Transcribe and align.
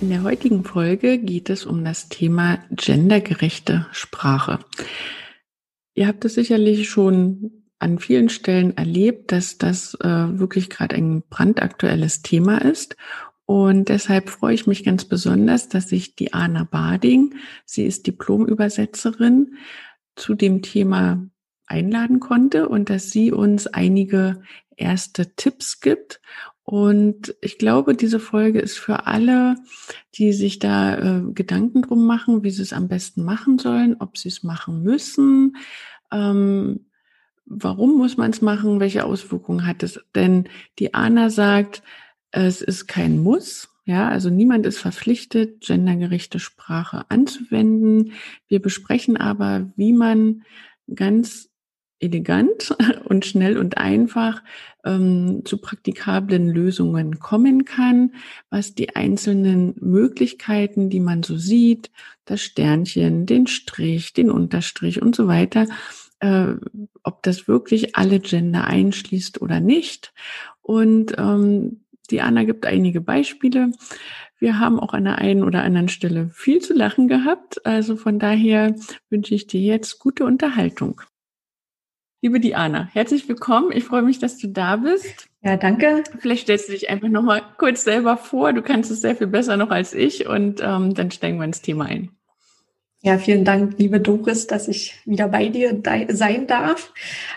In 0.00 0.08
der 0.08 0.22
heutigen 0.22 0.64
Folge 0.64 1.18
geht 1.18 1.50
es 1.50 1.66
um 1.66 1.84
das 1.84 2.08
Thema 2.08 2.58
gendergerechte 2.70 3.86
Sprache. 3.92 4.58
Ihr 5.94 6.06
habt 6.06 6.24
es 6.24 6.34
sicherlich 6.34 6.88
schon 6.88 7.64
an 7.78 7.98
vielen 7.98 8.30
Stellen 8.30 8.74
erlebt, 8.78 9.30
dass 9.30 9.58
das 9.58 9.94
äh, 10.00 10.38
wirklich 10.38 10.70
gerade 10.70 10.96
ein 10.96 11.22
brandaktuelles 11.28 12.22
Thema 12.22 12.62
ist. 12.62 12.96
Und 13.44 13.90
deshalb 13.90 14.30
freue 14.30 14.54
ich 14.54 14.66
mich 14.66 14.84
ganz 14.84 15.04
besonders, 15.04 15.68
dass 15.68 15.92
ich 15.92 16.16
die 16.16 16.32
Anna 16.32 16.64
Bading, 16.64 17.34
sie 17.66 17.84
ist 17.84 18.06
Diplomübersetzerin, 18.06 19.56
zu 20.16 20.34
dem 20.34 20.62
Thema 20.62 21.26
einladen 21.66 22.20
konnte 22.20 22.70
und 22.70 22.88
dass 22.88 23.10
sie 23.10 23.32
uns 23.32 23.66
einige 23.66 24.40
erste 24.76 25.34
Tipps 25.36 25.80
gibt 25.80 26.22
und 26.70 27.34
ich 27.40 27.58
glaube, 27.58 27.96
diese 27.96 28.20
Folge 28.20 28.60
ist 28.60 28.78
für 28.78 29.08
alle, 29.08 29.56
die 30.14 30.32
sich 30.32 30.60
da 30.60 30.98
äh, 30.98 31.22
Gedanken 31.32 31.82
drum 31.82 32.06
machen, 32.06 32.44
wie 32.44 32.52
sie 32.52 32.62
es 32.62 32.72
am 32.72 32.86
besten 32.86 33.24
machen 33.24 33.58
sollen, 33.58 33.96
ob 33.98 34.16
sie 34.16 34.28
es 34.28 34.44
machen 34.44 34.84
müssen, 34.84 35.56
ähm, 36.12 36.86
warum 37.44 37.98
muss 37.98 38.16
man 38.16 38.30
es 38.30 38.40
machen, 38.40 38.78
welche 38.78 39.04
Auswirkungen 39.04 39.66
hat 39.66 39.82
es. 39.82 39.98
Denn 40.14 40.48
die 40.78 40.94
Anna 40.94 41.28
sagt, 41.28 41.82
es 42.30 42.62
ist 42.62 42.86
kein 42.86 43.18
Muss. 43.18 43.70
Ja, 43.84 44.08
also 44.08 44.30
niemand 44.30 44.64
ist 44.64 44.78
verpflichtet, 44.78 45.62
gendergerechte 45.62 46.38
Sprache 46.38 47.04
anzuwenden. 47.08 48.12
Wir 48.46 48.62
besprechen 48.62 49.16
aber, 49.16 49.72
wie 49.74 49.92
man 49.92 50.44
ganz 50.94 51.49
elegant 52.00 52.74
und 53.04 53.24
schnell 53.24 53.58
und 53.58 53.78
einfach 53.78 54.42
ähm, 54.84 55.42
zu 55.44 55.58
praktikablen 55.58 56.48
Lösungen 56.48 57.18
kommen 57.18 57.64
kann, 57.64 58.14
was 58.48 58.74
die 58.74 58.96
einzelnen 58.96 59.74
Möglichkeiten, 59.80 60.90
die 60.90 61.00
man 61.00 61.22
so 61.22 61.36
sieht, 61.36 61.90
das 62.24 62.40
Sternchen, 62.40 63.26
den 63.26 63.46
Strich, 63.46 64.12
den 64.12 64.30
Unterstrich 64.30 65.02
und 65.02 65.14
so 65.14 65.28
weiter, 65.28 65.66
äh, 66.20 66.54
ob 67.02 67.22
das 67.22 67.46
wirklich 67.46 67.96
alle 67.96 68.20
Gender 68.20 68.64
einschließt 68.64 69.40
oder 69.42 69.60
nicht. 69.60 70.12
Und 70.62 71.14
ähm, 71.18 71.84
die 72.10 72.20
Anna 72.20 72.44
gibt 72.44 72.66
einige 72.66 73.00
Beispiele. 73.00 73.72
Wir 74.38 74.58
haben 74.58 74.80
auch 74.80 74.94
an 74.94 75.04
der 75.04 75.18
einen 75.18 75.44
oder 75.44 75.62
anderen 75.62 75.88
Stelle 75.88 76.30
viel 76.30 76.60
zu 76.60 76.72
lachen 76.72 77.08
gehabt. 77.08 77.64
Also 77.66 77.96
von 77.96 78.18
daher 78.18 78.74
wünsche 79.10 79.34
ich 79.34 79.46
dir 79.46 79.60
jetzt 79.60 79.98
gute 79.98 80.24
Unterhaltung. 80.24 81.02
Liebe 82.22 82.38
Diana, 82.38 82.86
herzlich 82.92 83.26
willkommen. 83.30 83.72
Ich 83.72 83.84
freue 83.84 84.02
mich, 84.02 84.18
dass 84.18 84.36
du 84.36 84.48
da 84.48 84.76
bist. 84.76 85.30
Ja, 85.42 85.56
danke. 85.56 86.04
Vielleicht 86.18 86.42
stellst 86.42 86.68
du 86.68 86.72
dich 86.72 86.90
einfach 86.90 87.08
noch 87.08 87.22
mal 87.22 87.40
kurz 87.56 87.82
selber 87.82 88.18
vor. 88.18 88.52
Du 88.52 88.60
kannst 88.60 88.90
es 88.90 89.00
sehr 89.00 89.16
viel 89.16 89.26
besser 89.26 89.56
noch 89.56 89.70
als 89.70 89.94
ich 89.94 90.26
und 90.26 90.60
ähm, 90.62 90.92
dann 90.92 91.10
steigen 91.10 91.38
wir 91.38 91.46
ins 91.46 91.62
Thema 91.62 91.86
ein. 91.86 92.10
Ja, 93.02 93.16
vielen 93.16 93.46
Dank, 93.46 93.78
liebe 93.78 93.98
Doris, 93.98 94.46
dass 94.46 94.68
ich 94.68 95.00
wieder 95.06 95.26
bei 95.28 95.48
dir 95.48 95.80
sein 96.10 96.46
darf. 96.46 96.92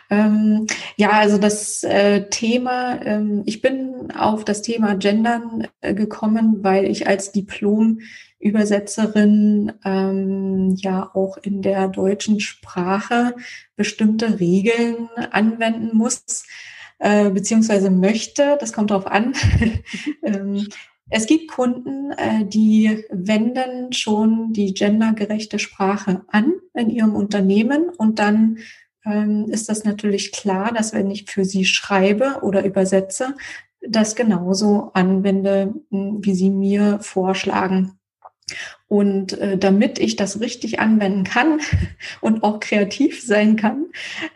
Ähm, 0.10 0.68
ja, 0.98 1.12
also 1.12 1.38
das 1.38 1.86
äh, 1.86 2.28
Thema, 2.30 3.02
ähm, 3.06 3.44
ich 3.46 3.62
bin 3.62 4.12
auf 4.12 4.44
das 4.44 4.62
Thema 4.62 4.96
Gendern 4.96 5.70
äh, 5.80 5.94
gekommen, 5.94 6.66
weil 6.66 6.84
ich 6.84 7.08
als 7.08 7.32
Diplom 7.32 8.00
Übersetzerin 8.40 9.72
ähm, 9.86 10.76
ja 10.76 11.10
auch 11.14 11.38
in 11.38 11.62
der 11.62 11.88
deutschen 11.88 12.42
Sprache 12.42 13.34
bestimmte 13.78 14.42
Regeln 14.42 15.08
anwenden 15.32 15.96
muss, 15.96 16.46
äh, 17.00 17.30
beziehungsweise 17.30 17.90
möchte. 17.90 18.58
Das 18.60 18.74
kommt 18.74 18.92
darauf 18.92 19.08
an. 19.08 19.34
es 21.10 21.26
gibt 21.26 21.52
Kunden, 21.52 22.12
äh, 22.12 22.46
die 22.46 23.06
wenden 23.10 23.94
schon 23.94 24.54
die 24.54 24.74
gendergerechte 24.74 25.60
Sprache 25.60 26.24
an 26.28 26.54
in 26.74 26.90
ihrem 26.90 27.16
Unternehmen 27.16 27.90
und 27.90 28.20
dann 28.20 28.60
ähm, 29.06 29.46
ist 29.50 29.70
das 29.70 29.84
natürlich 29.84 30.32
klar, 30.32 30.74
dass 30.74 30.94
wenn 30.94 31.12
ich 31.12 31.26
für 31.30 31.46
sie 31.46 31.66
schreibe 31.66 32.40
oder 32.42 32.66
übersetze, 32.66 33.36
das 33.86 34.16
genauso 34.16 34.92
anwende, 34.94 35.74
wie 35.90 36.34
sie 36.34 36.50
mir 36.50 37.00
vorschlagen. 37.02 38.00
Und 38.94 39.40
äh, 39.40 39.58
damit 39.58 39.98
ich 39.98 40.18
das 40.18 40.40
richtig 40.40 40.80
anwenden 40.80 41.24
kann 41.24 41.60
und 42.22 42.44
auch 42.44 42.60
kreativ 42.60 43.26
sein 43.26 43.56
kann, 43.56 43.88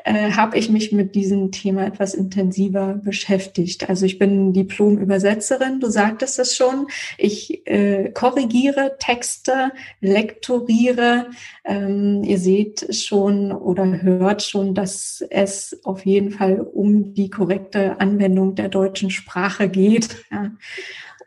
äh, 0.04 0.32
habe 0.32 0.58
ich 0.58 0.72
mich 0.72 0.92
mit 0.92 1.14
diesem 1.14 1.52
Thema 1.52 1.86
etwas 1.86 2.16
intensiver 2.16 2.96
beschäftigt. 2.96 3.88
Also 3.88 4.08
ich 4.08 4.18
bin 4.18 4.54
Diplom-Übersetzerin, 4.54 5.80
du 5.80 5.92
sagtest 5.92 6.40
es 6.40 6.56
schon. 6.56 6.88
Ich 7.20 7.68
äh, 7.68 8.10
korrigiere 8.10 8.96
Texte, 8.98 9.74
lektoriere. 10.02 11.28
Ähm, 11.64 12.24
ihr 12.24 12.40
seht 12.40 12.96
schon 12.96 13.52
oder 13.52 14.02
hört 14.02 14.42
schon, 14.42 14.74
dass 14.74 15.24
es 15.30 15.80
auf 15.84 16.04
jeden 16.04 16.32
Fall 16.32 16.62
um 16.62 17.14
die 17.14 17.30
korrekte 17.30 18.00
Anwendung 18.00 18.56
der 18.56 18.70
deutschen 18.70 19.12
Sprache 19.12 19.70
geht. 19.70 20.26
Ja. 20.32 20.50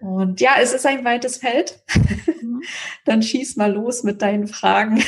Und 0.00 0.40
ja, 0.40 0.52
es 0.60 0.72
ist 0.72 0.84
ein 0.84 1.04
weites 1.04 1.36
Feld. 1.36 1.78
Dann 3.04 3.22
schieß 3.22 3.56
mal 3.56 3.72
los 3.72 4.02
mit 4.02 4.22
deinen 4.22 4.46
Fragen. 4.46 5.02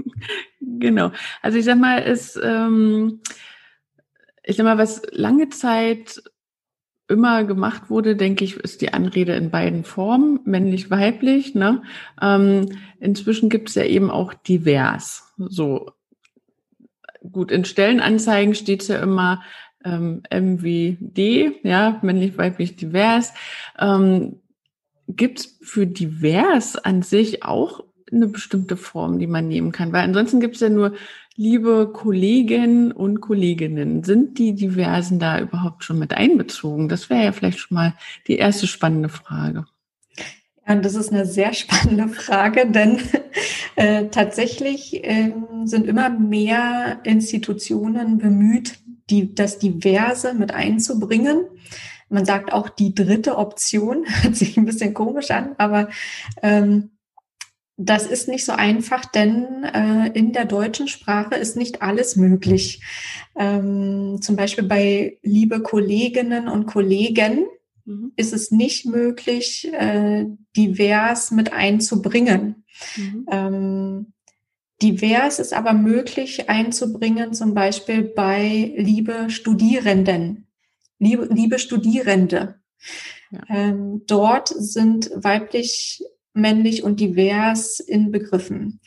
genau. 0.60 1.12
Also 1.40 1.58
ich 1.58 1.64
sag 1.64 1.78
mal, 1.78 2.02
es, 2.02 2.38
ähm, 2.42 3.20
ich 4.44 4.56
sag 4.56 4.64
mal, 4.64 4.78
was 4.78 5.02
lange 5.10 5.48
Zeit 5.48 6.22
immer 7.08 7.44
gemacht 7.44 7.90
wurde, 7.90 8.16
denke 8.16 8.44
ich, 8.44 8.56
ist 8.56 8.80
die 8.80 8.92
Anrede 8.92 9.34
in 9.34 9.50
beiden 9.50 9.84
Formen, 9.84 10.40
männlich, 10.44 10.90
weiblich. 10.90 11.54
Ne? 11.54 11.82
Ähm, 12.20 12.78
inzwischen 13.00 13.50
gibt 13.50 13.68
es 13.68 13.74
ja 13.74 13.84
eben 13.84 14.10
auch 14.10 14.32
divers. 14.34 15.32
So 15.36 15.90
gut, 17.30 17.52
in 17.52 17.64
Stellenanzeigen 17.64 18.54
steht 18.54 18.82
es 18.82 18.88
ja 18.88 19.00
immer 19.00 19.42
ähm, 19.84 20.22
MWD, 20.30 21.64
ja, 21.64 21.98
männlich, 22.02 22.38
weiblich, 22.38 22.76
divers. 22.76 23.32
Ähm, 23.78 24.40
Gibt 25.16 25.40
es 25.40 25.58
für 25.62 25.86
divers 25.86 26.76
an 26.76 27.02
sich 27.02 27.44
auch 27.44 27.84
eine 28.10 28.26
bestimmte 28.26 28.76
Form, 28.76 29.18
die 29.18 29.26
man 29.26 29.48
nehmen 29.48 29.72
kann? 29.72 29.92
Weil 29.92 30.04
ansonsten 30.04 30.40
gibt 30.40 30.56
es 30.56 30.60
ja 30.60 30.68
nur 30.68 30.94
liebe 31.36 31.90
Kollegen 31.92 32.92
und 32.92 33.20
Kolleginnen. 33.20 34.04
Sind 34.04 34.38
die 34.38 34.54
Diversen 34.54 35.18
da 35.18 35.40
überhaupt 35.40 35.84
schon 35.84 35.98
mit 35.98 36.12
einbezogen? 36.12 36.88
Das 36.88 37.10
wäre 37.10 37.24
ja 37.24 37.32
vielleicht 37.32 37.58
schon 37.58 37.74
mal 37.74 37.94
die 38.26 38.36
erste 38.36 38.66
spannende 38.66 39.08
Frage. 39.08 39.64
Ja, 40.66 40.76
das 40.76 40.94
ist 40.94 41.12
eine 41.12 41.26
sehr 41.26 41.52
spannende 41.54 42.08
Frage, 42.08 42.70
denn 42.70 42.98
äh, 43.76 44.06
tatsächlich 44.08 45.02
äh, 45.04 45.32
sind 45.64 45.86
immer 45.86 46.10
mehr 46.10 47.00
Institutionen 47.04 48.18
bemüht, 48.18 48.78
die, 49.10 49.34
das 49.34 49.58
Diverse 49.58 50.34
mit 50.34 50.54
einzubringen. 50.54 51.44
Man 52.12 52.24
sagt 52.24 52.52
auch 52.52 52.68
die 52.68 52.94
dritte 52.94 53.36
Option, 53.36 54.04
hört 54.22 54.36
sich 54.36 54.56
ein 54.56 54.64
bisschen 54.64 54.94
komisch 54.94 55.30
an, 55.30 55.54
aber 55.58 55.88
ähm, 56.42 56.90
das 57.76 58.06
ist 58.06 58.28
nicht 58.28 58.44
so 58.44 58.52
einfach, 58.52 59.04
denn 59.06 59.64
äh, 59.64 60.08
in 60.08 60.32
der 60.32 60.44
deutschen 60.44 60.88
Sprache 60.88 61.34
ist 61.34 61.56
nicht 61.56 61.82
alles 61.82 62.16
möglich. 62.16 62.82
Ähm, 63.34 64.18
zum 64.20 64.36
Beispiel 64.36 64.64
bei 64.64 65.18
liebe 65.22 65.62
Kolleginnen 65.62 66.48
und 66.48 66.66
Kollegen 66.66 67.46
mhm. 67.84 68.12
ist 68.16 68.32
es 68.34 68.50
nicht 68.50 68.86
möglich, 68.86 69.72
äh, 69.72 70.26
divers 70.56 71.30
mit 71.30 71.52
einzubringen. 71.52 72.64
Mhm. 72.96 73.26
Ähm, 73.30 74.12
Divers 74.82 75.38
ist 75.38 75.54
aber 75.54 75.72
möglich 75.72 76.50
einzubringen, 76.50 77.32
zum 77.34 77.54
Beispiel 77.54 78.02
bei 78.02 78.72
liebe 78.76 79.30
Studierenden, 79.30 80.41
liebe, 81.02 81.28
liebe 81.30 81.58
Studierende. 81.58 82.60
Ja. 83.30 83.40
Ähm, 83.48 84.02
dort 84.06 84.48
sind 84.48 85.10
weiblich, 85.14 86.02
männlich 86.32 86.82
und 86.82 87.00
divers 87.00 87.80
inbegriffen. 87.80 88.80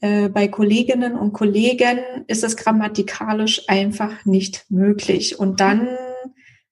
Äh, 0.00 0.28
bei 0.28 0.48
Kolleginnen 0.48 1.16
und 1.16 1.32
Kollegen 1.32 1.98
ist 2.26 2.44
es 2.44 2.56
grammatikalisch 2.56 3.68
einfach 3.68 4.24
nicht 4.24 4.66
möglich. 4.68 5.38
Und 5.38 5.60
dann 5.60 5.88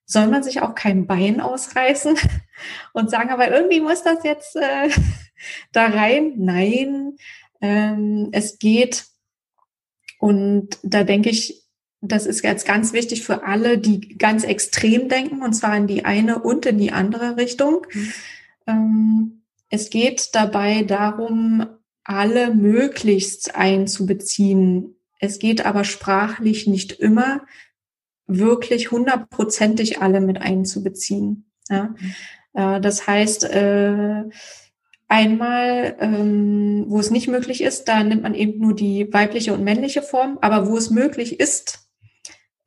soll 0.04 0.26
man 0.26 0.42
sich 0.42 0.60
auch 0.60 0.74
kein 0.74 1.06
Bein 1.06 1.40
ausreißen 1.40 2.16
und 2.92 3.10
sagen, 3.10 3.30
aber 3.30 3.50
irgendwie 3.50 3.80
muss 3.80 4.02
das 4.02 4.24
jetzt 4.24 4.56
äh, 4.56 4.88
da 5.72 5.86
rein? 5.86 6.34
Nein, 6.36 7.16
ähm, 7.60 8.28
es 8.32 8.58
geht, 8.58 9.04
und 10.18 10.78
da 10.82 11.04
denke 11.04 11.30
ich, 11.30 11.61
das 12.02 12.26
ist 12.26 12.42
jetzt 12.42 12.66
ganz 12.66 12.92
wichtig 12.92 13.24
für 13.24 13.44
alle, 13.44 13.78
die 13.78 14.18
ganz 14.18 14.42
extrem 14.42 15.08
denken, 15.08 15.40
und 15.40 15.52
zwar 15.54 15.76
in 15.76 15.86
die 15.86 16.04
eine 16.04 16.40
und 16.40 16.66
in 16.66 16.76
die 16.76 16.90
andere 16.90 17.36
Richtung. 17.36 17.86
Mhm. 17.92 18.12
Ähm, 18.66 19.42
es 19.70 19.88
geht 19.88 20.34
dabei 20.34 20.82
darum, 20.82 21.64
alle 22.02 22.52
möglichst 22.52 23.54
einzubeziehen. 23.54 24.96
Es 25.20 25.38
geht 25.38 25.64
aber 25.64 25.84
sprachlich 25.84 26.66
nicht 26.66 26.92
immer 26.92 27.42
wirklich 28.26 28.90
hundertprozentig 28.90 30.02
alle 30.02 30.20
mit 30.20 30.42
einzubeziehen. 30.42 31.46
Ja? 31.70 31.94
Mhm. 31.98 32.14
Äh, 32.54 32.80
das 32.80 33.06
heißt, 33.06 33.44
äh, 33.44 34.24
einmal, 35.06 35.96
ähm, 36.00 36.86
wo 36.88 36.98
es 36.98 37.12
nicht 37.12 37.28
möglich 37.28 37.62
ist, 37.62 37.84
da 37.84 38.02
nimmt 38.02 38.24
man 38.24 38.34
eben 38.34 38.60
nur 38.60 38.74
die 38.74 39.12
weibliche 39.12 39.54
und 39.54 39.62
männliche 39.62 40.02
Form, 40.02 40.38
aber 40.40 40.66
wo 40.66 40.76
es 40.76 40.90
möglich 40.90 41.38
ist 41.38 41.82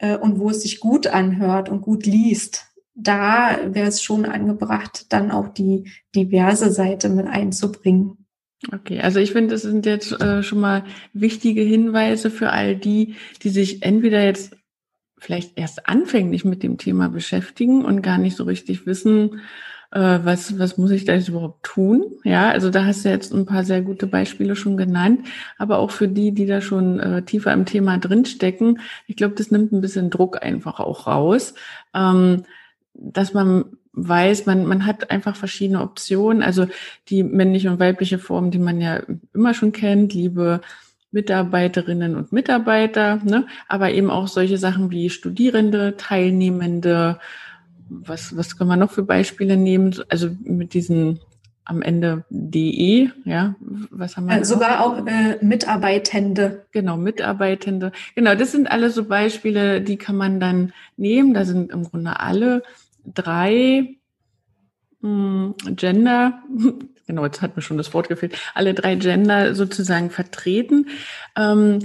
äh, 0.05 0.17
und 0.17 0.39
wo 0.39 0.49
es 0.49 0.61
sich 0.61 0.79
gut 0.79 1.07
anhört 1.07 1.69
und 1.69 1.81
gut 1.81 2.05
liest, 2.05 2.67
da 2.93 3.59
wäre 3.65 3.87
es 3.87 4.01
schon 4.01 4.25
angebracht, 4.25 5.07
dann 5.09 5.31
auch 5.31 5.49
die 5.49 5.91
diverse 6.15 6.71
Seite 6.71 7.09
mit 7.09 7.27
einzubringen. 7.27 8.25
Okay, 8.71 8.99
also 9.01 9.19
ich 9.19 9.31
finde, 9.31 9.53
das 9.53 9.63
sind 9.63 9.85
jetzt 9.85 10.19
äh, 10.21 10.41
schon 10.41 10.59
mal 10.59 10.85
wichtige 11.13 11.61
Hinweise 11.61 12.31
für 12.31 12.51
all 12.51 12.75
die, 12.75 13.15
die 13.43 13.49
sich 13.49 13.83
entweder 13.83 14.23
jetzt 14.23 14.55
vielleicht 15.17 15.57
erst 15.57 15.87
anfänglich 15.87 16.45
mit 16.45 16.63
dem 16.63 16.77
Thema 16.77 17.09
beschäftigen 17.09 17.83
und 17.83 18.01
gar 18.01 18.17
nicht 18.17 18.37
so 18.37 18.43
richtig 18.43 18.85
wissen, 18.85 19.41
was, 19.99 20.59
was 20.59 20.77
muss 20.77 20.91
ich 20.91 21.05
da 21.05 21.13
jetzt 21.13 21.29
überhaupt 21.29 21.63
tun? 21.63 22.05
Ja, 22.23 22.49
also 22.49 22.69
da 22.69 22.85
hast 22.85 23.05
du 23.05 23.09
jetzt 23.09 23.33
ein 23.33 23.45
paar 23.45 23.63
sehr 23.63 23.81
gute 23.81 24.07
Beispiele 24.07 24.55
schon 24.55 24.75
genannt, 24.75 25.27
aber 25.57 25.79
auch 25.79 25.91
für 25.91 26.07
die, 26.07 26.33
die 26.33 26.45
da 26.45 26.61
schon 26.61 26.99
äh, 26.99 27.21
tiefer 27.23 27.53
im 27.53 27.65
Thema 27.65 27.97
drinstecken, 27.97 28.79
ich 29.07 29.15
glaube, 29.15 29.35
das 29.35 29.51
nimmt 29.51 29.71
ein 29.71 29.81
bisschen 29.81 30.09
Druck 30.09 30.43
einfach 30.43 30.79
auch 30.79 31.07
raus, 31.07 31.53
ähm, 31.93 32.43
dass 32.93 33.33
man 33.33 33.65
weiß, 33.95 34.45
man, 34.45 34.65
man 34.65 34.85
hat 34.85 35.09
einfach 35.09 35.35
verschiedene 35.35 35.81
Optionen. 35.81 36.43
Also 36.43 36.67
die 37.07 37.23
männliche 37.23 37.71
und 37.71 37.79
weibliche 37.79 38.19
Form, 38.19 38.51
die 38.51 38.59
man 38.59 38.81
ja 38.81 39.01
immer 39.33 39.53
schon 39.53 39.71
kennt, 39.71 40.13
liebe 40.13 40.61
Mitarbeiterinnen 41.11 42.15
und 42.17 42.33
Mitarbeiter, 42.33 43.21
ne? 43.23 43.47
aber 43.69 43.91
eben 43.91 44.09
auch 44.09 44.27
solche 44.27 44.57
Sachen 44.57 44.91
wie 44.91 45.09
Studierende, 45.09 45.95
Teilnehmende. 45.95 47.19
Was, 47.89 48.35
was 48.35 48.57
kann 48.57 48.67
man 48.67 48.79
noch 48.79 48.91
für 48.91 49.03
Beispiele 49.03 49.57
nehmen? 49.57 49.95
Also 50.09 50.29
mit 50.43 50.73
diesen 50.73 51.19
am 51.65 51.81
Ende 51.81 52.25
DE, 52.29 53.09
ja, 53.25 53.55
was 53.59 54.15
haben 54.15 54.27
wir? 54.27 54.37
Äh, 54.37 54.45
sogar 54.45 54.85
auch 54.85 55.05
äh, 55.05 55.43
Mitarbeitende. 55.43 56.65
Genau, 56.71 56.95
Mitarbeitende. 56.95 57.91
Genau, 58.13 58.35
das 58.35 58.51
sind 58.51 58.69
alle 58.69 58.91
so 58.91 59.05
Beispiele, 59.05 59.81
die 59.81 59.97
kann 59.97 60.15
man 60.15 60.39
dann 60.39 60.73
nehmen. 60.95 61.33
Da 61.33 61.43
sind 61.43 61.71
im 61.71 61.83
Grunde 61.83 62.19
alle 62.19 62.61
drei 63.03 63.97
mh, 65.01 65.55
hm, 65.65 65.75
Gender, 65.75 66.43
genau, 67.07 67.25
jetzt 67.25 67.41
hat 67.41 67.55
mir 67.55 67.63
schon 67.63 67.77
das 67.77 67.93
Wort 67.93 68.09
gefehlt, 68.09 68.37
alle 68.53 68.75
drei 68.75 68.95
Gender 68.95 69.55
sozusagen 69.55 70.11
vertreten. 70.11 70.89
Ähm, 71.35 71.79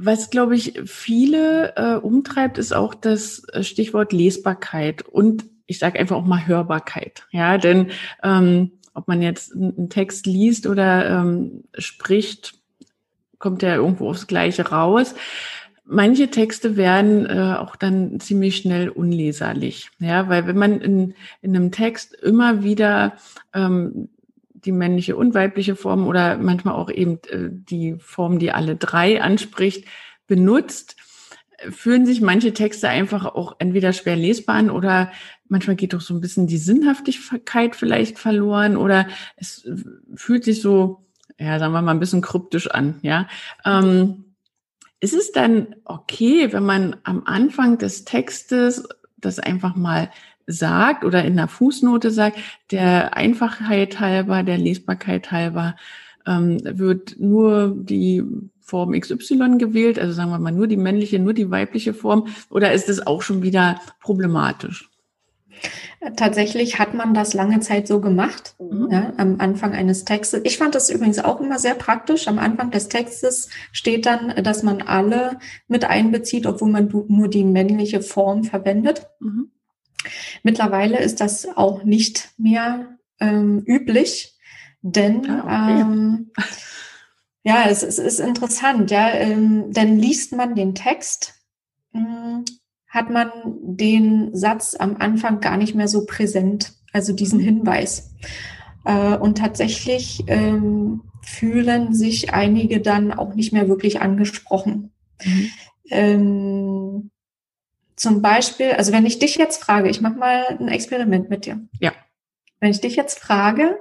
was, 0.00 0.30
glaube 0.30 0.54
ich, 0.54 0.80
viele 0.86 1.74
äh, 1.76 1.96
umtreibt, 1.96 2.58
ist 2.58 2.72
auch 2.72 2.94
das 2.94 3.42
Stichwort 3.62 4.12
Lesbarkeit 4.12 5.02
und 5.02 5.44
ich 5.66 5.78
sage 5.78 5.98
einfach 5.98 6.16
auch 6.16 6.24
mal 6.24 6.46
Hörbarkeit. 6.46 7.26
Ja, 7.30 7.58
denn 7.58 7.90
ähm, 8.22 8.72
ob 8.94 9.08
man 9.08 9.22
jetzt 9.22 9.54
einen 9.54 9.90
Text 9.90 10.26
liest 10.26 10.66
oder 10.66 11.08
ähm, 11.08 11.64
spricht, 11.76 12.54
kommt 13.38 13.62
ja 13.62 13.74
irgendwo 13.74 14.08
aufs 14.10 14.26
Gleiche 14.26 14.70
raus 14.70 15.14
manche 15.88 16.28
Texte 16.28 16.76
werden 16.76 17.26
äh, 17.26 17.56
auch 17.58 17.74
dann 17.74 18.20
ziemlich 18.20 18.58
schnell 18.58 18.90
unleserlich. 18.90 19.90
Ja, 19.98 20.28
weil 20.28 20.46
wenn 20.46 20.58
man 20.58 20.80
in, 20.80 21.14
in 21.40 21.56
einem 21.56 21.72
Text 21.72 22.14
immer 22.14 22.62
wieder 22.62 23.14
ähm, 23.54 24.10
die 24.64 24.72
männliche 24.72 25.16
und 25.16 25.34
weibliche 25.34 25.76
Form 25.76 26.06
oder 26.06 26.38
manchmal 26.38 26.74
auch 26.74 26.90
eben 26.90 27.18
äh, 27.28 27.48
die 27.50 27.96
Form, 27.98 28.38
die 28.38 28.52
alle 28.52 28.76
drei 28.76 29.22
anspricht, 29.22 29.86
benutzt, 30.26 30.96
fühlen 31.70 32.06
sich 32.06 32.20
manche 32.20 32.52
Texte 32.52 32.88
einfach 32.88 33.24
auch 33.24 33.56
entweder 33.58 33.92
schwer 33.92 34.16
lesbar 34.16 34.56
an 34.56 34.70
oder 34.70 35.10
manchmal 35.48 35.76
geht 35.76 35.92
doch 35.92 36.00
so 36.00 36.14
ein 36.14 36.20
bisschen 36.20 36.46
die 36.46 36.58
Sinnhaftigkeit 36.58 37.74
vielleicht 37.74 38.18
verloren 38.18 38.76
oder 38.76 39.08
es 39.36 39.68
fühlt 40.14 40.44
sich 40.44 40.60
so, 40.62 41.06
ja, 41.38 41.58
sagen 41.58 41.72
wir 41.72 41.82
mal, 41.82 41.92
ein 41.92 42.00
bisschen 42.00 42.22
kryptisch 42.22 42.70
an, 42.70 42.98
ja. 43.02 43.26
Ähm, 43.64 44.24
ist 45.00 45.14
es 45.14 45.32
dann 45.32 45.76
okay, 45.84 46.52
wenn 46.52 46.64
man 46.64 46.96
am 47.04 47.22
Anfang 47.24 47.78
des 47.78 48.04
Textes 48.04 48.88
das 49.16 49.38
einfach 49.38 49.76
mal 49.76 50.10
sagt 50.48 51.04
oder 51.04 51.24
in 51.24 51.36
der 51.36 51.46
Fußnote 51.46 52.10
sagt, 52.10 52.38
der 52.70 53.16
Einfachheit 53.16 54.00
halber, 54.00 54.42
der 54.42 54.58
Lesbarkeit 54.58 55.30
halber, 55.30 55.76
ähm, 56.26 56.60
wird 56.64 57.16
nur 57.18 57.76
die 57.76 58.24
Form 58.60 58.98
XY 58.98 59.58
gewählt, 59.58 59.98
also 59.98 60.12
sagen 60.12 60.30
wir 60.30 60.38
mal 60.38 60.52
nur 60.52 60.66
die 60.66 60.76
männliche, 60.76 61.18
nur 61.18 61.34
die 61.34 61.50
weibliche 61.50 61.94
Form, 61.94 62.26
oder 62.50 62.72
ist 62.72 62.88
es 62.88 63.06
auch 63.06 63.22
schon 63.22 63.42
wieder 63.42 63.80
problematisch? 64.00 64.90
Tatsächlich 66.16 66.78
hat 66.78 66.94
man 66.94 67.14
das 67.14 67.34
lange 67.34 67.60
Zeit 67.60 67.88
so 67.88 68.00
gemacht, 68.00 68.54
mhm. 68.60 68.88
ja, 68.90 69.12
am 69.16 69.40
Anfang 69.40 69.72
eines 69.72 70.04
Textes. 70.04 70.40
Ich 70.44 70.56
fand 70.56 70.74
das 70.74 70.90
übrigens 70.90 71.18
auch 71.18 71.40
immer 71.40 71.58
sehr 71.58 71.74
praktisch. 71.74 72.28
Am 72.28 72.38
Anfang 72.38 72.70
des 72.70 72.88
Textes 72.88 73.48
steht 73.72 74.06
dann, 74.06 74.34
dass 74.44 74.62
man 74.62 74.82
alle 74.82 75.38
mit 75.66 75.84
einbezieht, 75.84 76.46
obwohl 76.46 76.70
man 76.70 76.88
nur 77.08 77.28
die 77.28 77.42
männliche 77.42 78.00
Form 78.00 78.44
verwendet. 78.44 79.08
Mhm. 79.18 79.50
Mittlerweile 80.42 80.98
ist 80.98 81.20
das 81.20 81.48
auch 81.56 81.84
nicht 81.84 82.30
mehr 82.36 82.98
ähm, 83.20 83.62
üblich, 83.66 84.36
denn 84.82 85.28
ah, 85.28 85.42
okay. 85.44 85.80
ähm, 85.80 86.30
ja, 87.42 87.64
es, 87.68 87.82
es, 87.82 87.98
ist 87.98 88.20
interessant, 88.20 88.90
ja, 88.90 89.10
ähm, 89.10 89.72
denn 89.72 89.98
liest 89.98 90.32
man 90.32 90.54
den 90.54 90.74
Text, 90.74 91.34
mh, 91.92 92.02
hm, 92.02 92.44
hat 92.88 93.10
man 93.10 93.30
den 93.62 94.34
Satz 94.34 94.74
am 94.78 94.96
Anfang 94.96 95.40
gar 95.40 95.56
nicht 95.56 95.74
mehr 95.74 95.88
so 95.88 96.06
präsent, 96.06 96.72
also 96.92 97.12
diesen 97.12 97.38
Hinweis. 97.38 98.14
Äh, 98.84 99.16
und 99.16 99.38
tatsächlich 99.38 100.24
ähm, 100.26 101.02
fühlen 101.22 101.94
sich 101.94 102.32
einige 102.32 102.80
dann 102.80 103.12
auch 103.12 103.34
nicht 103.34 103.52
mehr 103.52 103.68
wirklich 103.68 104.00
angesprochen. 104.00 104.92
Mhm. 105.90 107.10
Zum 107.98 108.22
Beispiel, 108.22 108.70
also 108.72 108.92
wenn 108.92 109.04
ich 109.06 109.18
dich 109.18 109.36
jetzt 109.36 109.62
frage, 109.62 109.90
ich 109.90 110.00
mache 110.00 110.14
mal 110.14 110.44
ein 110.48 110.68
Experiment 110.68 111.28
mit 111.30 111.46
dir. 111.46 111.60
Ja. 111.80 111.92
Wenn 112.60 112.70
ich 112.70 112.80
dich 112.80 112.94
jetzt 112.94 113.18
frage, 113.18 113.76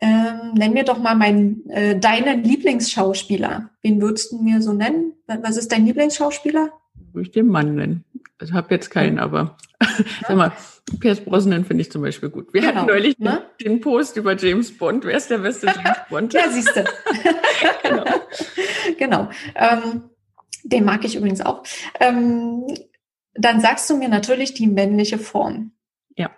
ähm, 0.00 0.54
nenn 0.54 0.72
mir 0.72 0.84
doch 0.84 0.98
mal 0.98 1.14
meinen, 1.14 1.68
äh, 1.68 1.98
deinen 1.98 2.42
Lieblingsschauspieler. 2.42 3.70
Wen 3.82 4.00
würdest 4.00 4.32
du 4.32 4.42
mir 4.42 4.62
so 4.62 4.72
nennen? 4.72 5.12
Was 5.26 5.58
ist 5.58 5.72
dein 5.72 5.84
Lieblingsschauspieler? 5.84 6.72
Würde 7.12 7.28
ich 7.28 7.32
den 7.32 7.48
Mann 7.48 7.74
nennen. 7.74 8.04
Ich 8.42 8.52
habe 8.52 8.74
jetzt 8.74 8.90
keinen, 8.90 9.18
aber 9.18 9.58
sag 10.26 10.36
mal, 10.36 10.52
Pierce 11.00 11.20
Brosnan 11.20 11.66
finde 11.66 11.82
ich 11.82 11.92
zum 11.92 12.00
Beispiel 12.00 12.30
gut. 12.30 12.52
Wir 12.52 12.62
genau, 12.62 12.74
hatten 12.74 12.86
neulich 12.86 13.18
ne? 13.18 13.42
den 13.62 13.80
Post 13.80 14.16
über 14.16 14.36
James 14.36 14.76
Bond. 14.76 15.04
Wer 15.04 15.18
ist 15.18 15.30
der 15.30 15.38
beste 15.38 15.66
James 15.74 15.98
Bond? 16.08 16.32
ja, 16.32 16.48
siehst 16.50 16.74
du. 16.74 16.84
genau. 17.82 18.04
genau. 18.98 19.28
Ähm, 19.54 20.04
den 20.64 20.84
mag 20.84 21.04
ich 21.04 21.16
übrigens 21.16 21.42
auch. 21.42 21.62
Ähm, 22.00 22.66
dann 23.34 23.60
sagst 23.60 23.88
du 23.90 23.96
mir 23.96 24.08
natürlich 24.08 24.54
die 24.54 24.66
männliche 24.66 25.18
Form. 25.18 25.72
Ja. 26.16 26.30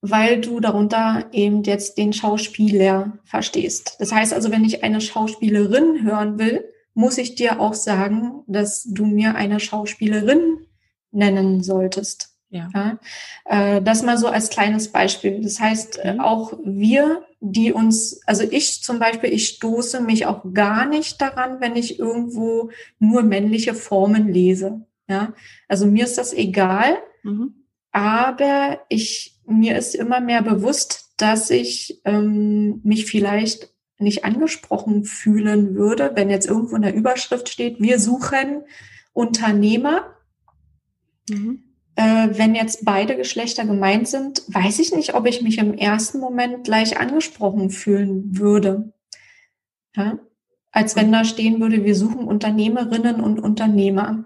Weil 0.00 0.40
du 0.40 0.60
darunter 0.60 1.26
eben 1.32 1.62
jetzt 1.62 1.98
den 1.98 2.12
Schauspieler 2.12 3.18
verstehst. 3.24 3.96
Das 3.98 4.12
heißt 4.12 4.34
also, 4.34 4.50
wenn 4.50 4.64
ich 4.64 4.84
eine 4.84 5.00
Schauspielerin 5.00 6.02
hören 6.02 6.38
will, 6.38 6.68
muss 6.94 7.18
ich 7.18 7.34
dir 7.34 7.60
auch 7.60 7.74
sagen, 7.74 8.42
dass 8.46 8.84
du 8.84 9.04
mir 9.04 9.34
eine 9.34 9.60
Schauspielerin 9.60 10.66
nennen 11.10 11.62
solltest. 11.62 12.36
Ja. 12.48 12.68
ja. 12.74 12.98
Äh, 13.44 13.82
das 13.82 14.02
mal 14.02 14.18
so 14.18 14.28
als 14.28 14.50
kleines 14.50 14.92
Beispiel. 14.92 15.40
Das 15.42 15.60
heißt, 15.60 15.98
äh, 15.98 16.14
mhm. 16.14 16.20
auch 16.20 16.52
wir, 16.64 17.24
die 17.40 17.72
uns, 17.72 18.20
also 18.26 18.44
ich 18.44 18.82
zum 18.82 18.98
Beispiel, 18.98 19.32
ich 19.32 19.48
stoße 19.48 20.00
mich 20.00 20.26
auch 20.26 20.42
gar 20.54 20.86
nicht 20.86 21.20
daran, 21.20 21.60
wenn 21.60 21.76
ich 21.76 21.98
irgendwo 21.98 22.70
nur 22.98 23.22
männliche 23.22 23.74
Formen 23.74 24.32
lese. 24.32 24.86
Ja, 25.08 25.34
also 25.68 25.86
mir 25.86 26.04
ist 26.04 26.18
das 26.18 26.32
egal, 26.32 26.96
mhm. 27.22 27.54
aber 27.92 28.80
ich, 28.88 29.38
mir 29.46 29.78
ist 29.78 29.94
immer 29.94 30.20
mehr 30.20 30.42
bewusst, 30.42 31.12
dass 31.16 31.50
ich 31.50 32.00
ähm, 32.04 32.80
mich 32.82 33.06
vielleicht 33.06 33.72
nicht 33.98 34.24
angesprochen 34.24 35.04
fühlen 35.04 35.74
würde, 35.74 36.12
wenn 36.14 36.28
jetzt 36.28 36.46
irgendwo 36.46 36.76
in 36.76 36.82
der 36.82 36.94
Überschrift 36.94 37.48
steht, 37.48 37.80
wir 37.80 37.98
suchen 37.98 38.62
Unternehmer 39.12 40.16
Mhm. 41.30 41.62
äh, 41.96 42.28
wenn 42.32 42.54
jetzt 42.54 42.84
beide 42.84 43.16
Geschlechter 43.16 43.64
gemeint 43.64 44.08
sind, 44.08 44.42
weiß 44.48 44.78
ich 44.78 44.94
nicht, 44.94 45.14
ob 45.14 45.26
ich 45.26 45.42
mich 45.42 45.58
im 45.58 45.74
ersten 45.74 46.20
Moment 46.20 46.64
gleich 46.64 46.98
angesprochen 46.98 47.70
fühlen 47.70 48.38
würde. 48.38 48.92
Ja? 49.96 50.18
Als 50.70 50.94
wenn 50.94 51.10
da 51.10 51.24
stehen 51.24 51.60
würde, 51.60 51.84
wir 51.84 51.94
suchen 51.94 52.26
Unternehmerinnen 52.26 53.20
und 53.20 53.40
Unternehmer. 53.40 54.24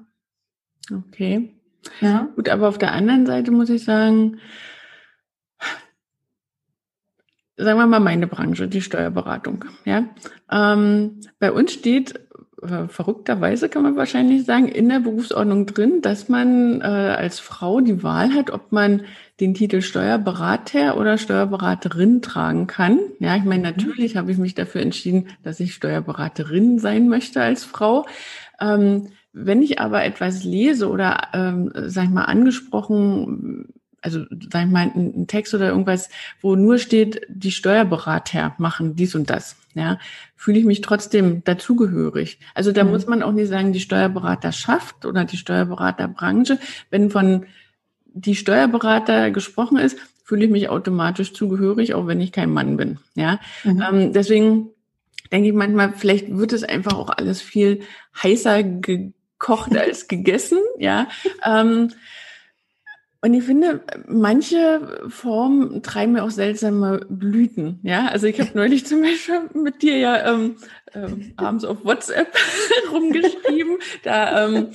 Okay. 0.91 1.55
Ja. 2.01 2.29
Gut, 2.37 2.49
aber 2.49 2.69
auf 2.69 2.79
der 2.79 2.93
anderen 2.93 3.27
Seite 3.27 3.51
muss 3.51 3.71
ich 3.71 3.85
sagen, 3.85 4.39
sagen 7.57 7.79
wir 7.79 7.87
mal 7.87 8.01
meine 8.01 8.27
Branche, 8.27 8.69
die 8.69 8.83
Steuerberatung. 8.83 9.65
Ja, 9.85 10.05
ähm, 10.51 11.21
bei 11.39 11.53
uns 11.53 11.73
steht 11.73 12.21
äh, 12.63 12.89
verrückterweise 12.89 13.69
kann 13.69 13.83
man 13.83 13.97
wahrscheinlich 13.97 14.45
sagen 14.45 14.69
in 14.69 14.89
der 14.89 15.01
Berufsordnung 15.01 15.67
drin, 15.67 16.03
dass 16.03 16.29
man 16.29 16.81
äh, 16.81 16.85
als 16.85 17.41
Frau 17.41 17.81
die 17.81 18.03
Wahl 18.03 18.35
hat, 18.35 18.51
ob 18.51 18.73
man 18.73 19.03
den 19.41 19.55
Titel 19.55 19.81
Steuerberater 19.81 20.99
oder 20.99 21.17
Steuerberaterin 21.17 22.21
tragen 22.21 22.67
kann. 22.67 22.99
Ja, 23.19 23.37
ich 23.37 23.45
meine, 23.45 23.71
mhm. 23.71 23.77
natürlich 23.77 24.17
habe 24.17 24.31
ich 24.31 24.39
mich 24.39 24.55
dafür 24.55 24.83
entschieden, 24.83 25.29
dass 25.43 25.61
ich 25.61 25.75
Steuerberaterin 25.75 26.79
sein 26.79 27.09
möchte 27.09 27.41
als 27.41 27.65
Frau. 27.65 28.07
Ähm, 28.61 29.09
wenn 29.33 29.63
ich 29.63 29.81
aber 29.81 30.05
etwas 30.05 30.45
lese 30.45 30.89
oder, 30.89 31.29
ähm, 31.33 31.71
sag 31.75 32.05
ich 32.05 32.11
mal, 32.11 32.25
angesprochen 32.25 33.69
also 34.03 34.25
sag 34.51 34.67
ich 34.67 34.71
mal, 34.71 34.91
ein, 34.95 35.27
Text 35.27 35.55
oder 35.55 35.69
irgendwas, 35.69 36.09
wo 36.41 36.57
nur 36.57 36.79
steht, 36.79 37.23
die 37.29 37.51
Steuerberater 37.51 38.55
machen 38.59 38.97
dies 38.97 39.15
und 39.15 39.31
das, 39.31 39.57
ja, 39.75 39.99
fühle 40.37 40.59
ich 40.59 40.65
mich 40.65 40.81
trotzdem 40.81 41.45
dazugehörig. 41.45 42.41
Also 42.55 42.73
da 42.73 42.85
mhm. 42.85 42.91
muss 42.91 43.07
man 43.07 43.23
auch 43.23 43.33
nicht 43.33 43.49
sagen, 43.49 43.73
die 43.73 43.81
Steuerberaterschaft 43.81 45.05
oder 45.05 45.25
die 45.25 45.37
Steuerberaterbranche. 45.37 46.59
Wenn 46.91 47.11
von 47.11 47.47
die 48.13 48.37
Steuerberater 48.37 49.31
gesprochen 49.31 49.79
ist, 49.79 49.99
fühle 50.25 50.45
ich 50.45 50.51
mich 50.51 50.69
automatisch 50.69 51.33
zugehörig, 51.33 51.95
auch 51.95 52.07
wenn 52.07 52.21
ich 52.21 52.33
kein 52.33 52.51
Mann 52.51 52.77
bin. 52.77 52.99
Ja, 53.15 53.39
mhm. 53.65 53.83
ähm, 53.83 54.13
deswegen 54.13 54.71
denke 55.31 55.49
ich 55.49 55.55
manchmal, 55.55 55.93
vielleicht 55.93 56.37
wird 56.37 56.53
es 56.53 56.65
einfach 56.65 56.95
auch 56.95 57.11
alles 57.11 57.41
viel 57.43 57.81
heißer 58.21 58.63
gekocht 59.41 59.77
als 59.77 60.07
gegessen. 60.07 60.59
Ja. 60.79 61.09
Ähm, 61.45 61.91
und 63.23 63.35
ich 63.35 63.45
finde, 63.45 63.83
manche 64.07 65.03
Formen 65.09 65.83
treiben 65.83 66.13
mir 66.13 66.23
auch 66.23 66.31
seltsame 66.31 67.05
Blüten. 67.11 67.81
Ja, 67.83 68.07
also 68.07 68.27
ich 68.27 68.41
habe 68.41 68.53
neulich 68.55 68.87
zum 68.87 69.03
Beispiel 69.03 69.43
mit 69.53 69.83
dir 69.83 69.99
ja 69.99 70.33
ähm, 70.33 70.57
äh, 70.93 71.09
abends 71.37 71.65
auf 71.65 71.85
WhatsApp 71.85 72.35
rumgeschrieben. 72.93 73.77
Da 74.05 74.47
ähm, 74.47 74.69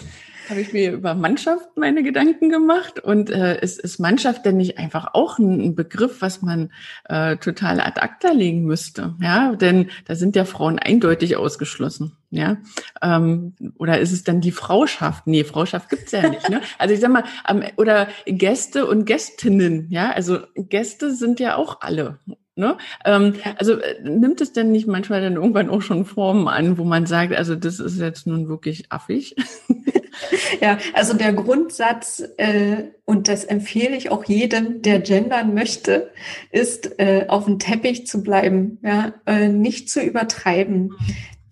habe 0.49 0.61
ich 0.61 0.73
mir 0.73 0.91
über 0.91 1.15
Mannschaft 1.15 1.69
meine 1.75 2.03
Gedanken 2.03 2.49
gemacht. 2.49 2.99
Und 2.99 3.29
äh, 3.29 3.59
ist, 3.61 3.79
ist 3.79 3.99
Mannschaft 3.99 4.45
denn 4.45 4.57
nicht 4.57 4.77
einfach 4.77 5.13
auch 5.13 5.39
ein, 5.39 5.75
Begriff, 5.75 6.21
was 6.21 6.41
man 6.41 6.71
äh, 7.05 7.37
total 7.37 7.79
ad 7.79 7.99
acta 7.99 8.31
legen 8.31 8.63
müsste? 8.63 9.15
Ja, 9.21 9.55
denn 9.55 9.89
da 10.05 10.15
sind 10.15 10.35
ja 10.35 10.45
Frauen 10.45 10.79
eindeutig 10.79 11.37
ausgeschlossen. 11.37 12.17
Ja, 12.29 12.57
ähm, 13.01 13.53
oder 13.77 13.99
ist 13.99 14.11
es 14.11 14.23
dann 14.23 14.41
die 14.41 14.51
Frauschaft? 14.51 15.27
Nee, 15.27 15.43
Frauschaft 15.43 15.89
gibt's 15.89 16.11
ja 16.11 16.27
nicht. 16.27 16.49
Ne? 16.49 16.61
Also 16.77 16.93
ich 16.93 16.99
sag 16.99 17.11
mal, 17.11 17.23
ähm, 17.47 17.63
oder 17.77 18.07
Gäste 18.25 18.85
und 18.87 19.05
Gästinnen. 19.05 19.87
Ja, 19.89 20.11
also 20.11 20.39
Gäste 20.55 21.13
sind 21.15 21.39
ja 21.39 21.55
auch 21.55 21.81
alle. 21.81 22.19
Ne? 22.57 22.77
Ähm, 23.03 23.33
also 23.57 23.73
äh, 23.73 24.01
nimmt 24.01 24.39
es 24.39 24.53
denn 24.53 24.71
nicht 24.71 24.87
manchmal 24.87 25.21
dann 25.21 25.35
irgendwann 25.35 25.69
auch 25.69 25.81
schon 25.81 26.05
Formen 26.05 26.47
an, 26.47 26.77
wo 26.77 26.85
man 26.85 27.05
sagt, 27.05 27.35
also 27.35 27.55
das 27.55 27.79
ist 27.79 27.99
jetzt 27.99 28.27
nun 28.27 28.47
wirklich 28.47 28.91
affig? 28.91 29.35
Ja, 30.61 30.77
also 30.93 31.13
der 31.13 31.33
Grundsatz, 31.33 32.23
äh, 32.37 32.85
und 33.05 33.27
das 33.27 33.43
empfehle 33.43 33.95
ich 33.95 34.09
auch 34.09 34.23
jedem, 34.25 34.81
der 34.81 34.99
gendern 34.99 35.53
möchte, 35.53 36.11
ist, 36.51 36.99
äh, 36.99 37.25
auf 37.27 37.45
dem 37.45 37.59
Teppich 37.59 38.07
zu 38.07 38.23
bleiben, 38.23 38.79
ja, 38.83 39.13
äh, 39.25 39.49
nicht 39.49 39.89
zu 39.89 40.01
übertreiben. 40.01 40.93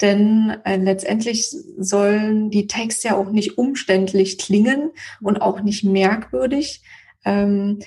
Denn 0.01 0.58
äh, 0.65 0.77
letztendlich 0.77 1.50
sollen 1.77 2.50
die 2.50 2.67
Texte 2.67 3.10
ja 3.10 3.15
auch 3.15 3.32
nicht 3.32 3.58
umständlich 3.58 4.38
klingen 4.38 4.91
und 5.22 5.41
auch 5.41 5.62
nicht 5.62 5.84
merkwürdig. 5.84 6.82
Ähm, 7.25 7.79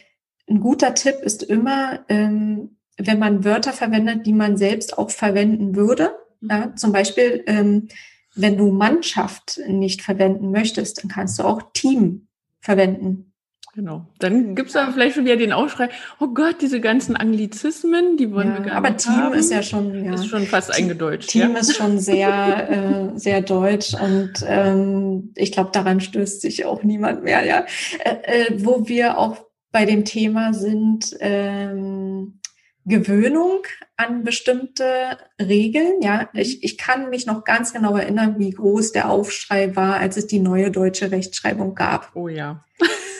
ein 0.49 0.61
guter 0.61 0.95
Tipp 0.95 1.17
ist 1.23 1.43
immer, 1.43 2.05
ähm, 2.09 2.77
wenn 2.97 3.19
man 3.19 3.45
Wörter 3.45 3.73
verwendet, 3.73 4.27
die 4.27 4.33
man 4.33 4.57
selbst 4.57 4.97
auch 4.97 5.11
verwenden 5.11 5.77
würde. 5.77 6.15
Ja, 6.41 6.75
zum 6.77 6.93
Beispiel 6.93 7.43
ähm, 7.47 7.89
wenn 8.37 8.57
du 8.57 8.71
Mannschaft 8.71 9.61
nicht 9.67 10.03
verwenden 10.03 10.51
möchtest, 10.51 11.03
dann 11.03 11.11
kannst 11.11 11.39
du 11.39 11.43
auch 11.43 11.63
Team 11.73 12.29
verwenden. 12.61 13.33
Genau. 13.77 14.07
Dann 14.21 14.55
gibt 14.55 14.69
es 14.69 14.73
dann 14.73 14.95
vielleicht 14.95 15.17
schon 15.17 15.27
wieder 15.27 15.37
den 15.37 15.53
Aufschrei, 15.53 15.91
oh 16.19 16.29
Gott, 16.29 16.63
diese 16.63 16.81
ganzen 16.81 17.15
Anglizismen, 17.15 18.17
die 18.17 18.33
wollen 18.33 18.49
ja, 18.49 18.55
wir 18.55 18.65
gar 18.65 18.77
aber 18.77 18.91
nicht 18.91 19.05
Team 19.05 19.17
haben. 19.17 19.35
ist 19.35 19.53
ja 19.53 19.63
schon, 19.63 20.03
ja. 20.03 20.15
Ist 20.15 20.29
schon 20.29 20.47
fast 20.47 20.75
eingedeutscht. 20.75 21.29
Team 21.29 21.53
ja? 21.53 21.59
ist 21.59 21.77
schon 21.77 21.99
sehr, 21.99 22.71
äh, 22.71 23.19
sehr 23.19 23.43
deutsch 23.43 23.93
und 23.93 24.33
ähm, 24.47 25.33
ich 25.35 25.53
glaube, 25.53 25.71
daran 25.73 26.01
stößt 26.01 26.41
sich 26.41 26.65
auch 26.65 26.85
niemand 26.85 27.23
mehr, 27.23 27.45
ja. 27.45 27.67
Äh, 28.03 28.47
äh, 28.47 28.65
wo 28.65 28.89
wir 28.89 29.19
auch 29.19 29.45
bei 29.73 29.85
dem 29.85 30.07
Thema 30.07 30.55
sind, 30.55 31.15
ähm, 31.21 32.41
Gewöhnung 32.87 33.63
an 33.97 34.23
bestimmte 34.23 35.19
Regeln. 35.41 36.01
Ja, 36.01 36.29
mhm. 36.33 36.41
ich, 36.41 36.63
ich 36.63 36.79
kann 36.79 37.11
mich 37.11 37.27
noch 37.27 37.45
ganz 37.45 37.73
genau 37.73 37.97
erinnern, 37.97 38.37
wie 38.39 38.51
groß 38.51 38.93
der 38.93 39.11
Aufschrei 39.11 39.75
war, 39.75 39.97
als 39.97 40.17
es 40.17 40.27
die 40.27 40.39
neue 40.39 40.71
deutsche 40.71 41.11
Rechtschreibung 41.11 41.75
gab. 41.75 42.15
Oh 42.15 42.29
ja. 42.29 42.65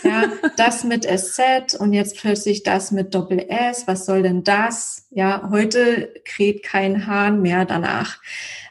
Ja, 0.05 0.31
das 0.57 0.85
mit 0.85 1.05
SZ 1.05 1.75
und 1.79 1.93
jetzt 1.93 2.19
plötzlich 2.19 2.63
das 2.63 2.93
mit 2.93 3.15
Doppel 3.15 3.41
S. 3.49 3.89
Was 3.89 4.07
soll 4.07 4.23
denn 4.23 4.45
das? 4.45 5.09
Ja, 5.11 5.49
heute 5.51 6.15
kräht 6.25 6.63
kein 6.63 7.07
Hahn 7.07 7.43
mehr 7.43 7.65
danach. 7.65 8.19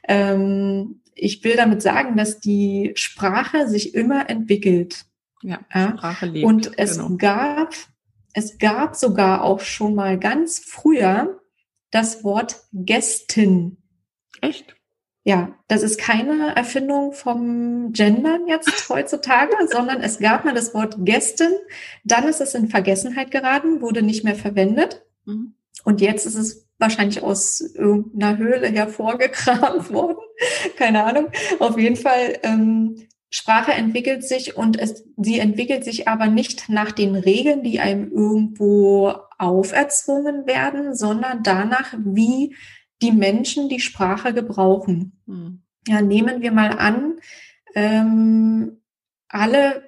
Ähm, 0.08 1.02
ich 1.14 1.44
will 1.44 1.56
damit 1.56 1.82
sagen, 1.82 2.16
dass 2.16 2.40
die 2.40 2.94
Sprache 2.96 3.68
sich 3.68 3.96
immer 3.96 4.30
entwickelt. 4.30 5.06
Ja, 5.42 5.60
Sprache 5.70 6.26
lebt. 6.28 6.46
Und 6.46 6.72
es 6.78 6.98
genau. 6.98 7.16
gab 7.18 7.74
es 8.36 8.58
gab 8.58 8.98
sogar 8.98 9.44
auch 9.44 9.62
schon 9.62 9.96
mal 9.96 10.20
ganz 10.20 10.60
früher 10.60 11.40
das 11.90 12.26
Wort 12.26 12.66
Gästin. 12.74 13.78
Echt? 14.42 14.76
Ja, 15.24 15.58
das 15.70 15.84
ist 15.84 15.98
keine 15.98 16.54
Erfindung 16.54 17.14
vom 17.14 17.94
Gendern 17.94 18.46
jetzt 18.48 18.90
heutzutage, 18.90 19.56
sondern 19.72 20.02
es 20.02 20.20
gab 20.20 20.44
mal 20.44 20.54
das 20.54 20.74
Wort 20.74 20.98
Gästin. 21.00 21.54
Dann 22.04 22.28
ist 22.28 22.42
es 22.42 22.54
in 22.54 22.68
Vergessenheit 22.68 23.32
geraten, 23.32 23.82
wurde 23.82 24.02
nicht 24.02 24.26
mehr 24.26 24.36
verwendet. 24.36 25.06
Mhm. 25.24 25.56
Und 25.86 26.02
jetzt 26.02 26.26
ist 26.26 26.36
es 26.36 26.68
wahrscheinlich 26.78 27.24
aus 27.24 27.62
irgendeiner 27.62 28.38
Höhle 28.38 28.68
hervorgekramt 28.68 29.90
worden. 29.94 30.18
Keine 30.76 31.06
Ahnung. 31.06 31.30
Auf 31.60 31.78
jeden 31.78 31.96
Fall 31.96 32.38
ähm, 32.44 33.08
Sprache 33.38 33.74
entwickelt 33.74 34.24
sich 34.24 34.56
und 34.56 34.80
es, 34.80 35.04
sie 35.18 35.40
entwickelt 35.40 35.84
sich 35.84 36.08
aber 36.08 36.28
nicht 36.28 36.70
nach 36.70 36.94
den 36.94 37.16
Regeln, 37.16 37.64
die 37.64 37.82
einem 37.82 38.10
irgendwo 38.10 39.14
auferzwungen 39.38 40.48
werden, 40.48 40.96
sondern 40.96 41.44
danach, 41.44 41.94
wie 41.98 42.56
die 43.02 43.12
Menschen 43.12 43.68
die 43.68 43.82
Sprache 43.82 44.34
gebrauchen. 44.34 45.22
Mhm. 45.26 45.64
Ja, 45.86 46.02
nehmen 46.02 46.42
wir 46.44 46.54
mal 46.54 46.80
an, 46.80 47.20
ähm, 47.76 48.82
alle 49.28 49.84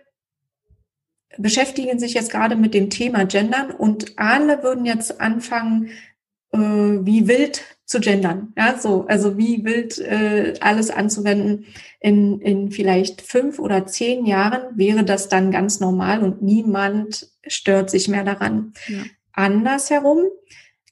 beschäftigen 1.38 2.00
sich 2.00 2.16
jetzt 2.16 2.32
gerade 2.32 2.58
mit 2.58 2.74
dem 2.74 2.89
Thema 2.89 3.24
Gendern 3.24 3.72
und 3.72 4.20
alle 4.20 4.62
würden 4.62 4.86
jetzt 4.86 5.22
anfangen, 5.22 5.92
äh, 6.51 6.58
wie 6.60 7.30
wild 7.30 7.76
zu 7.88 8.01
gendern. 8.01 8.53
Ja, 8.58 8.77
so, 8.77 9.06
also 9.08 9.38
wie 9.38 9.63
wild 9.63 9.98
äh, 9.98 10.56
alles 10.60 10.89
anzuwenden. 10.91 11.65
In, 12.01 12.41
in 12.41 12.70
vielleicht 12.70 13.22
fünf 13.22 13.60
oder 13.60 13.88
zehn 13.88 14.25
Jahren 14.25 14.77
wäre 14.77 15.03
das 15.03 15.29
dann 15.29 15.51
ganz 15.51 15.79
normal 15.79 16.22
und 16.22 16.41
niemand 16.41 17.32
stört 17.48 17.89
sich 17.89 18.10
mehr 18.10 18.25
daran. 18.25 18.74
Ja. 18.88 19.03
Andersherum 19.32 20.20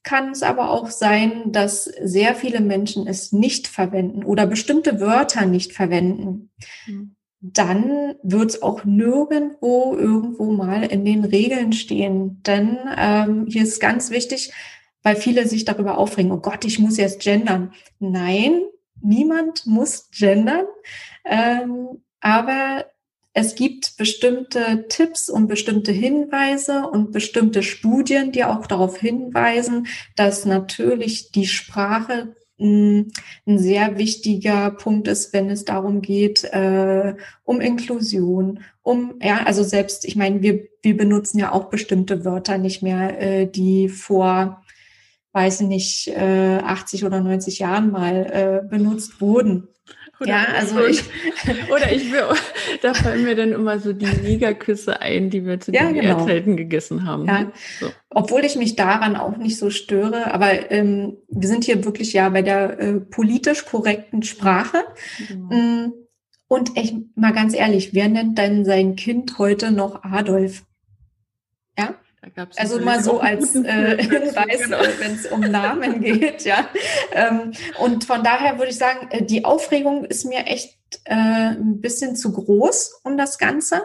kann 0.04 0.32
es 0.32 0.42
aber 0.42 0.70
auch 0.72 0.90
sein, 0.90 1.52
dass 1.52 1.84
sehr 1.84 2.34
viele 2.34 2.62
Menschen 2.62 3.08
es 3.08 3.34
nicht 3.34 3.68
verwenden 3.68 4.24
oder 4.24 4.48
bestimmte 4.48 5.02
Wörter 5.02 5.46
nicht 5.46 5.74
verwenden. 5.74 6.52
Mhm. 6.88 7.16
Dann 7.42 8.16
wird 8.24 8.52
es 8.52 8.62
auch 8.62 8.86
nirgendwo 8.86 9.96
irgendwo 9.98 10.52
mal 10.52 10.84
in 10.84 11.04
den 11.04 11.26
Regeln 11.26 11.74
stehen. 11.74 12.42
Denn 12.44 12.78
ähm, 12.98 13.48
hier 13.50 13.64
ist 13.64 13.82
ganz 13.82 14.12
wichtig, 14.12 14.54
weil 15.06 15.16
viele 15.16 15.48
sich 15.48 15.66
darüber 15.66 16.00
aufregen, 16.00 16.32
oh 16.32 16.40
Gott, 16.40 16.66
ich 16.66 16.80
muss 16.80 16.98
jetzt 16.98 17.22
gendern. 17.22 17.74
Nein, 18.00 18.64
niemand 19.02 19.68
muss 19.68 20.10
gendern, 20.10 20.66
ähm, 21.24 22.02
aber 22.22 22.86
es 23.34 23.54
gibt 23.54 23.98
bestimmte 23.98 24.88
Tipps 24.90 25.30
und 25.30 25.46
bestimmte 25.48 25.92
Hinweise 25.92 26.88
und 26.88 27.12
bestimmte 27.12 27.62
Studien, 27.62 28.32
die 28.32 28.46
auch 28.46 28.66
darauf 28.66 28.98
hinweisen, 28.98 29.86
dass 30.16 30.46
natürlich 30.46 31.32
die 31.32 31.46
Sprache 31.46 32.36
ein 32.60 33.12
sehr 33.46 34.00
wichtiger 34.00 34.72
Punkt 34.72 35.08
ist, 35.08 35.34
wenn 35.34 35.52
es 35.52 35.66
darum 35.66 36.02
geht, 36.02 36.46
äh, 36.46 37.14
um 37.44 37.62
Inklusion, 37.62 38.62
um, 38.82 39.20
ja, 39.22 39.44
also 39.46 39.62
selbst, 39.62 40.06
ich 40.06 40.16
meine, 40.16 40.42
wir, 40.42 40.68
wir 40.82 40.98
benutzen 40.98 41.38
ja 41.38 41.52
auch 41.52 41.66
bestimmte 41.66 42.26
Wörter 42.26 42.58
nicht 42.58 42.82
mehr, 42.82 43.22
äh, 43.22 43.46
die 43.46 43.90
vor, 43.90 44.64
weiß 45.36 45.62
ich 45.62 45.68
nicht, 45.68 46.08
äh, 46.08 46.60
80 46.64 47.04
oder 47.04 47.20
90 47.20 47.60
Jahren 47.60 47.92
mal 47.92 48.64
äh, 48.64 48.68
benutzt 48.68 49.20
wurden. 49.20 49.68
Oder 50.22 50.30
ja, 50.30 50.46
also 50.58 50.86
ich, 50.86 51.04
oder 51.70 51.92
ich 51.92 52.10
will, 52.10 52.24
da 52.82 52.94
fallen 52.94 53.26
mir 53.26 53.36
dann 53.36 53.52
immer 53.52 53.80
so 53.80 53.92
die 53.92 54.06
Negerküsse 54.06 55.02
ein, 55.02 55.30
die 55.30 55.46
wir 55.46 55.60
zu 55.60 55.74
ja, 55.74 55.88
den 55.88 55.96
genau. 55.96 56.20
Erdzeiten 56.20 56.56
gegessen 56.56 57.06
haben. 57.06 57.26
Ja. 57.26 57.52
So. 57.82 57.88
Obwohl 58.10 58.46
ich 58.46 58.56
mich 58.56 58.78
daran 58.78 59.18
auch 59.18 59.36
nicht 59.36 59.58
so 59.58 59.70
störe, 59.70 60.34
aber 60.34 60.72
ähm, 60.72 61.18
wir 61.28 61.50
sind 61.50 61.66
hier 61.66 61.84
wirklich 61.84 62.14
ja 62.14 62.30
bei 62.30 62.42
der 62.42 62.80
äh, 62.80 62.94
politisch 63.02 63.66
korrekten 63.66 64.24
Sprache. 64.24 64.86
Mhm. 65.30 65.92
Und 66.48 66.78
echt 66.78 66.96
mal 67.16 67.34
ganz 67.34 67.54
ehrlich, 67.54 67.94
wer 67.94 68.08
nennt 68.08 68.38
denn 68.38 68.64
sein 68.64 68.96
Kind 68.96 69.38
heute 69.38 69.72
noch 69.72 70.04
Adolf? 70.04 70.64
Ja? 71.78 71.96
Also 72.58 72.80
mal 72.80 73.04
so 73.04 73.20
als 73.20 73.56
äh, 73.56 73.98
Hinweis, 74.02 74.64
genau. 74.64 74.78
Äh, 74.78 75.00
wenn 75.00 75.16
es 75.16 75.26
um 75.28 75.42
Namen 75.42 76.02
geht, 76.02 76.44
ja. 76.44 76.68
Ähm, 77.14 77.52
und 77.80 78.04
von 78.06 78.24
daher 78.24 78.58
würde 78.58 78.72
ich 78.72 78.78
sagen, 78.78 79.08
äh, 79.12 79.24
die 79.24 79.46
Aufregung 79.46 80.06
ist 80.06 80.26
mir 80.26 80.46
echt 80.46 80.78
äh, 81.06 81.14
ein 81.14 81.82
bisschen 81.82 82.16
zu 82.16 82.32
groß 82.32 83.02
um 83.04 83.18
das 83.18 83.38
Ganze, 83.38 83.84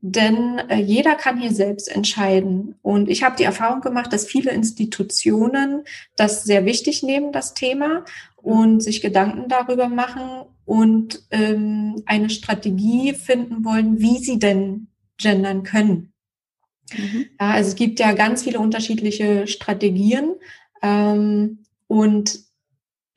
denn 0.00 0.58
äh, 0.68 0.76
jeder 0.76 1.14
kann 1.14 1.38
hier 1.38 1.52
selbst 1.52 1.88
entscheiden. 1.94 2.76
Und 2.82 3.08
ich 3.08 3.22
habe 3.22 3.36
die 3.36 3.44
Erfahrung 3.44 3.80
gemacht, 3.80 4.12
dass 4.12 4.26
viele 4.26 4.50
Institutionen 4.50 5.84
das 6.16 6.44
sehr 6.44 6.64
wichtig 6.64 7.02
nehmen, 7.02 7.32
das 7.32 7.54
Thema, 7.54 8.04
und 8.36 8.80
sich 8.80 9.00
Gedanken 9.00 9.48
darüber 9.48 9.88
machen 9.88 10.46
und 10.64 11.22
ähm, 11.32 12.02
eine 12.06 12.30
Strategie 12.30 13.12
finden 13.12 13.64
wollen, 13.64 13.98
wie 13.98 14.18
sie 14.18 14.38
denn 14.38 14.86
gendern 15.18 15.64
können. 15.64 16.12
Mhm. 16.94 17.26
Ja, 17.40 17.50
also 17.50 17.68
es 17.70 17.76
gibt 17.76 18.00
ja 18.00 18.12
ganz 18.12 18.42
viele 18.42 18.58
unterschiedliche 18.58 19.46
Strategien. 19.46 20.34
Ähm, 20.82 21.64
und 21.88 22.46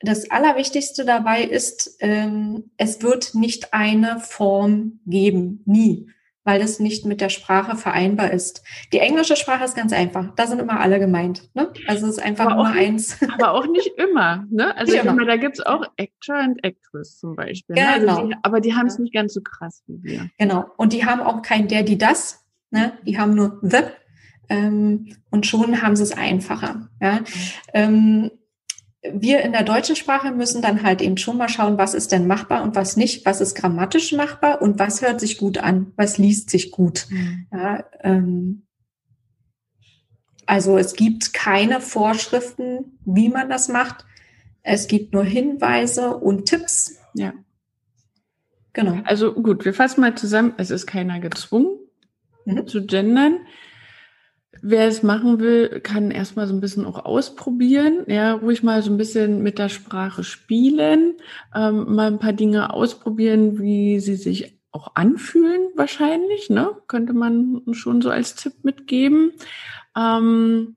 das 0.00 0.30
Allerwichtigste 0.30 1.04
dabei 1.04 1.42
ist, 1.42 1.96
ähm, 2.00 2.70
es 2.76 3.02
wird 3.02 3.34
nicht 3.34 3.74
eine 3.74 4.18
Form 4.20 5.00
geben, 5.04 5.62
nie, 5.66 6.08
weil 6.42 6.62
es 6.62 6.80
nicht 6.80 7.04
mit 7.04 7.20
der 7.20 7.28
Sprache 7.28 7.76
vereinbar 7.76 8.30
ist. 8.30 8.62
Die 8.94 8.98
englische 8.98 9.36
Sprache 9.36 9.64
ist 9.64 9.76
ganz 9.76 9.92
einfach, 9.92 10.34
da 10.36 10.46
sind 10.46 10.58
immer 10.58 10.80
alle 10.80 10.98
gemeint. 10.98 11.50
Ne? 11.54 11.70
Also 11.86 12.06
es 12.06 12.16
ist 12.16 12.24
einfach 12.24 12.46
aber 12.46 12.56
Nummer 12.56 12.72
eins. 12.72 13.18
Aber 13.34 13.52
auch 13.52 13.66
nicht 13.66 13.90
immer. 13.98 14.46
Ne? 14.50 14.74
Also 14.76 14.94
ich 14.94 15.04
meine, 15.04 15.26
da 15.26 15.36
gibt's 15.36 15.60
auch 15.60 15.84
Actor 15.98 16.38
und 16.38 16.64
Actress 16.64 17.18
zum 17.18 17.36
Beispiel. 17.36 17.76
Genau. 17.76 17.86
Ne? 17.86 17.92
Also 17.92 18.06
genau. 18.06 18.26
die, 18.28 18.36
aber 18.42 18.60
die 18.60 18.74
haben 18.74 18.86
es 18.86 18.98
nicht 18.98 19.12
ganz 19.12 19.34
so 19.34 19.42
krass 19.42 19.82
wie 19.86 20.02
wir. 20.02 20.30
Genau. 20.38 20.64
Und 20.78 20.94
die 20.94 21.04
haben 21.04 21.20
auch 21.20 21.42
kein 21.42 21.68
der, 21.68 21.82
die 21.82 21.98
das, 21.98 22.39
Ne? 22.70 22.92
Die 23.04 23.18
haben 23.18 23.34
nur 23.34 23.58
the 23.62 23.78
ähm, 24.50 25.16
und 25.30 25.46
schon 25.46 25.80
haben 25.80 25.96
sie 25.96 26.02
es 26.02 26.12
einfacher. 26.12 26.88
Ja? 27.00 27.20
Ähm, 27.72 28.30
wir 29.02 29.40
in 29.40 29.52
der 29.52 29.62
deutschen 29.62 29.96
Sprache 29.96 30.30
müssen 30.32 30.60
dann 30.60 30.82
halt 30.82 31.00
eben 31.00 31.16
schon 31.16 31.38
mal 31.38 31.48
schauen, 31.48 31.78
was 31.78 31.94
ist 31.94 32.12
denn 32.12 32.26
machbar 32.26 32.62
und 32.62 32.74
was 32.74 32.96
nicht, 32.96 33.24
was 33.24 33.40
ist 33.40 33.54
grammatisch 33.54 34.12
machbar 34.12 34.60
und 34.60 34.78
was 34.78 35.00
hört 35.00 35.20
sich 35.20 35.38
gut 35.38 35.56
an, 35.56 35.92
was 35.96 36.18
liest 36.18 36.50
sich 36.50 36.70
gut. 36.70 37.06
Mhm. 37.08 37.46
Ja, 37.50 37.84
ähm, 38.00 38.66
also 40.44 40.76
es 40.76 40.94
gibt 40.94 41.32
keine 41.32 41.80
Vorschriften, 41.80 42.98
wie 43.04 43.28
man 43.28 43.48
das 43.48 43.68
macht. 43.68 44.04
Es 44.62 44.88
gibt 44.88 45.14
nur 45.14 45.24
Hinweise 45.24 46.16
und 46.16 46.46
Tipps. 46.46 46.98
Ja. 47.14 47.32
Genau. 48.72 49.00
Also 49.04 49.32
gut, 49.32 49.64
wir 49.64 49.72
fassen 49.72 50.00
mal 50.00 50.14
zusammen. 50.14 50.54
Es 50.58 50.70
ist 50.70 50.86
keiner 50.86 51.20
gezwungen 51.20 51.79
mhm. 52.54 52.66
zu 52.66 52.86
gendern. 52.86 53.38
Wer 54.62 54.88
es 54.88 55.02
machen 55.02 55.40
will, 55.40 55.80
kann 55.80 56.10
erstmal 56.10 56.46
so 56.46 56.54
ein 56.54 56.60
bisschen 56.60 56.84
auch 56.84 57.04
ausprobieren, 57.04 58.04
ja, 58.08 58.34
ruhig 58.34 58.62
mal 58.62 58.82
so 58.82 58.90
ein 58.90 58.98
bisschen 58.98 59.42
mit 59.42 59.58
der 59.58 59.68
Sprache 59.70 60.22
spielen, 60.22 61.14
ähm, 61.54 61.94
mal 61.94 62.08
ein 62.08 62.18
paar 62.18 62.34
Dinge 62.34 62.74
ausprobieren, 62.74 63.58
wie 63.58 64.00
sie 64.00 64.16
sich 64.16 64.60
auch 64.72 64.94
anfühlen, 64.94 65.68
wahrscheinlich, 65.76 66.50
ne? 66.50 66.76
Könnte 66.88 67.12
man 67.12 67.62
schon 67.72 68.02
so 68.02 68.10
als 68.10 68.34
Tipp 68.34 68.52
mitgeben. 68.62 69.32
Ähm, 69.96 70.76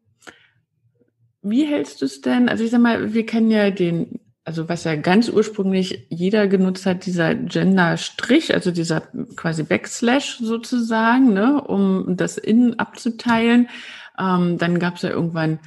wie 1.42 1.66
hältst 1.66 2.02
du 2.02 2.06
es 2.06 2.22
denn? 2.22 2.50
Also 2.50 2.64
ich 2.64 2.72
sag 2.72 2.80
mal, 2.80 3.14
wir 3.14 3.26
kennen 3.26 3.52
ja 3.52 3.70
den 3.70 4.20
also 4.46 4.68
was 4.68 4.84
ja 4.84 4.96
ganz 4.96 5.30
ursprünglich 5.30 6.06
jeder 6.10 6.48
genutzt 6.48 6.86
hat, 6.86 7.06
dieser 7.06 7.34
Gender-Strich, 7.34 8.54
also 8.54 8.72
dieser 8.72 9.02
quasi 9.36 9.64
Backslash 9.64 10.38
sozusagen, 10.40 11.34
ne, 11.34 11.62
um 11.62 12.18
das 12.18 12.38
Innen 12.38 12.78
abzuteilen. 12.78 13.70
Ähm, 14.20 14.58
dann 14.58 14.80
gab 14.80 14.96
es 14.96 15.04
ja 15.04 15.10
irgendwann 15.10 15.60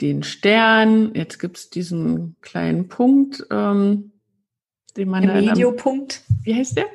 den 0.00 0.22
Stern, 0.22 1.14
jetzt 1.14 1.38
gibt's 1.38 1.70
diesen 1.70 2.36
kleinen 2.40 2.88
Punkt, 2.88 3.44
ähm, 3.50 4.12
den 4.96 5.08
man 5.08 5.22
Der 5.22 5.34
Mediopunkt. 5.34 6.22
Wie 6.42 6.54
heißt 6.54 6.76
der? 6.76 6.86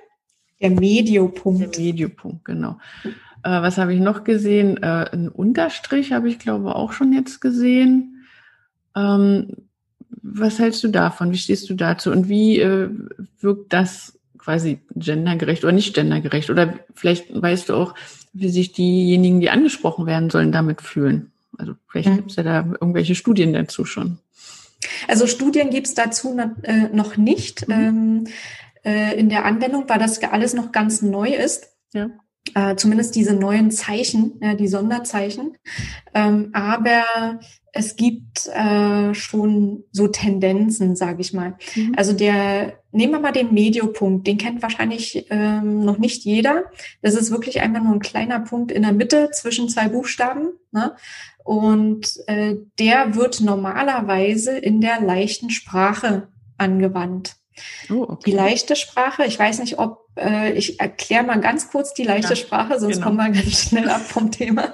Der 0.62 0.72
Mediopunkt. 0.72 1.76
Der 1.76 1.84
Mediopunkt, 1.84 2.46
genau. 2.46 2.78
Äh, 3.44 3.62
was 3.62 3.78
habe 3.78 3.94
ich 3.94 4.00
noch 4.00 4.24
gesehen? 4.24 4.82
Äh, 4.82 5.10
ein 5.12 5.30
Unterstrich 5.30 6.14
habe 6.14 6.30
ich, 6.30 6.40
glaube 6.40 6.76
auch 6.76 6.94
schon 6.94 7.14
jetzt 7.14 7.42
gesehen. 7.42 8.26
Ähm, 8.96 9.68
was 10.10 10.60
hältst 10.60 10.84
du 10.84 10.88
davon? 10.88 11.32
Wie 11.32 11.38
stehst 11.38 11.70
du 11.70 11.74
dazu? 11.76 12.12
Und 12.12 12.30
wie 12.30 12.60
äh, 12.60 12.90
wirkt 13.40 13.74
das 13.74 14.18
quasi 14.38 14.80
gendergerecht 14.96 15.64
oder 15.64 15.74
nicht 15.74 15.96
gendergerecht? 15.96 16.50
Oder 16.50 16.80
vielleicht 16.94 17.40
weißt 17.42 17.70
du 17.70 17.76
auch, 17.76 17.96
wie 18.34 18.50
sich 18.50 18.74
diejenigen, 18.74 19.40
die 19.40 19.50
angesprochen 19.50 20.06
werden 20.06 20.30
sollen, 20.30 20.52
damit 20.52 20.82
fühlen. 20.82 21.32
Also 21.58 21.74
vielleicht 21.88 22.10
mhm. 22.10 22.16
gibt 22.18 22.32
es 22.32 22.38
ja 22.38 22.44
da 22.44 22.66
irgendwelche 22.80 23.16
Studien 23.16 23.54
dazu 23.54 23.86
schon. 23.86 24.20
Also 25.08 25.26
Studien 25.26 25.70
gibt 25.70 25.88
es 25.88 25.94
dazu 25.94 26.38
äh, 26.64 26.90
noch 26.94 27.18
nicht. 27.18 27.68
Mhm. 27.68 27.74
Ähm, 27.74 28.28
äh, 28.84 29.18
in 29.18 29.30
der 29.30 29.46
Anwendung, 29.46 29.86
weil 29.88 30.00
das 30.00 30.22
alles 30.24 30.54
noch 30.54 30.72
ganz 30.72 31.02
neu 31.02 31.30
ist. 31.30 31.70
Ja. 31.94 32.10
Äh, 32.54 32.76
zumindest 32.76 33.16
diese 33.16 33.34
neuen 33.34 33.72
Zeichen, 33.72 34.40
die 34.60 34.68
Sonderzeichen. 34.68 35.58
Ähm, 36.14 36.50
aber 36.54 37.40
es 37.78 37.98
gibt 37.98 38.48
äh, 38.48 39.14
schon 39.14 39.84
so 39.92 40.08
Tendenzen, 40.08 40.96
sage 40.96 41.20
ich 41.20 41.34
mal. 41.34 41.58
Mhm. 41.76 41.94
Also 41.98 42.14
der, 42.14 42.80
nehmen 42.94 43.12
wir 43.12 43.20
mal 43.20 43.34
den 43.34 43.54
Mediopunkt, 43.54 44.26
den 44.26 44.38
kennt 44.38 44.62
wahrscheinlich 44.62 45.28
ähm, 45.30 45.84
noch 45.84 45.98
nicht 45.98 46.24
jeder. 46.24 46.72
Das 47.02 47.16
ist 47.16 47.32
wirklich 47.32 47.60
einfach 47.60 47.84
nur 47.84 47.94
ein 47.94 48.00
kleiner 48.00 48.40
Punkt 48.40 48.72
in 48.72 48.84
der 48.84 48.94
Mitte 48.94 49.30
zwischen 49.34 49.68
zwei 49.68 49.90
Buchstaben. 49.90 50.54
Ne? 50.72 50.96
Und 51.44 52.18
äh, 52.28 52.56
der 52.80 53.16
wird 53.16 53.42
normalerweise 53.42 54.58
in 54.58 54.80
der 54.80 55.02
leichten 55.02 55.50
Sprache 55.50 56.30
angewandt. 56.58 57.36
Oh, 57.90 58.06
okay. 58.08 58.32
Die 58.32 58.38
leichte 58.38 58.78
Sprache, 58.78 59.26
ich 59.26 59.38
weiß 59.38 59.60
nicht, 59.60 59.80
ob 59.80 60.05
äh, 60.18 60.54
ich 60.54 60.80
erkläre 60.80 61.24
mal 61.24 61.40
ganz 61.40 61.70
kurz 61.70 61.94
die 61.94 62.04
leichte 62.04 62.34
ja, 62.34 62.36
Sprache, 62.36 62.80
sonst 62.80 62.96
genau. 62.96 63.08
kommen 63.08 63.18
wir 63.18 63.42
ganz 63.42 63.70
schnell 63.70 63.90
ab 63.90 64.02
vom 64.02 64.32
Thema. 64.32 64.74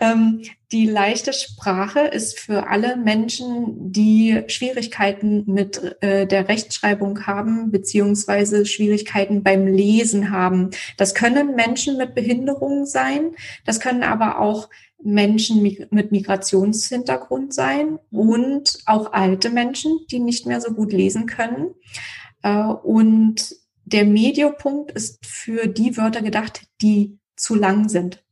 Ähm, 0.00 0.42
die 0.72 0.86
leichte 0.86 1.32
Sprache 1.32 2.00
ist 2.00 2.38
für 2.38 2.68
alle 2.68 2.96
Menschen, 2.96 3.92
die 3.92 4.42
Schwierigkeiten 4.46 5.44
mit 5.46 5.96
äh, 6.00 6.26
der 6.26 6.48
Rechtschreibung 6.48 7.26
haben, 7.26 7.70
beziehungsweise 7.70 8.66
Schwierigkeiten 8.66 9.42
beim 9.42 9.66
Lesen 9.66 10.30
haben. 10.30 10.70
Das 10.96 11.14
können 11.14 11.56
Menschen 11.56 11.96
mit 11.96 12.14
Behinderungen 12.14 12.86
sein, 12.86 13.32
das 13.64 13.80
können 13.80 14.04
aber 14.04 14.38
auch 14.40 14.68
Menschen 15.02 15.62
mit 15.62 16.12
Migrationshintergrund 16.12 17.54
sein 17.54 17.98
und 18.10 18.78
auch 18.86 19.12
alte 19.12 19.48
Menschen, 19.50 19.98
die 20.10 20.20
nicht 20.20 20.46
mehr 20.46 20.60
so 20.60 20.72
gut 20.72 20.92
lesen 20.92 21.26
können. 21.26 21.74
Äh, 22.42 22.64
und 22.64 23.56
der 23.92 24.04
Mediopunkt 24.04 24.92
ist 24.92 25.24
für 25.24 25.66
die 25.66 25.96
Wörter 25.96 26.22
gedacht, 26.22 26.62
die 26.80 27.18
zu 27.36 27.54
lang 27.54 27.88
sind. 27.88 28.22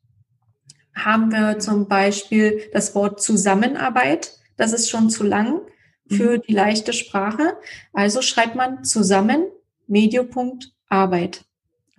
Haben 0.94 1.30
wir 1.30 1.58
zum 1.58 1.88
Beispiel 1.88 2.60
das 2.72 2.94
Wort 2.94 3.22
Zusammenarbeit, 3.22 4.38
das 4.56 4.72
ist 4.72 4.90
schon 4.90 5.10
zu 5.10 5.24
lang 5.24 5.60
für 6.08 6.38
mhm. 6.38 6.42
die 6.46 6.52
leichte 6.52 6.92
Sprache. 6.92 7.56
Also 7.92 8.22
schreibt 8.22 8.56
man 8.56 8.84
zusammen, 8.84 9.46
Mediopunkt, 9.86 10.72
Arbeit. 10.88 11.44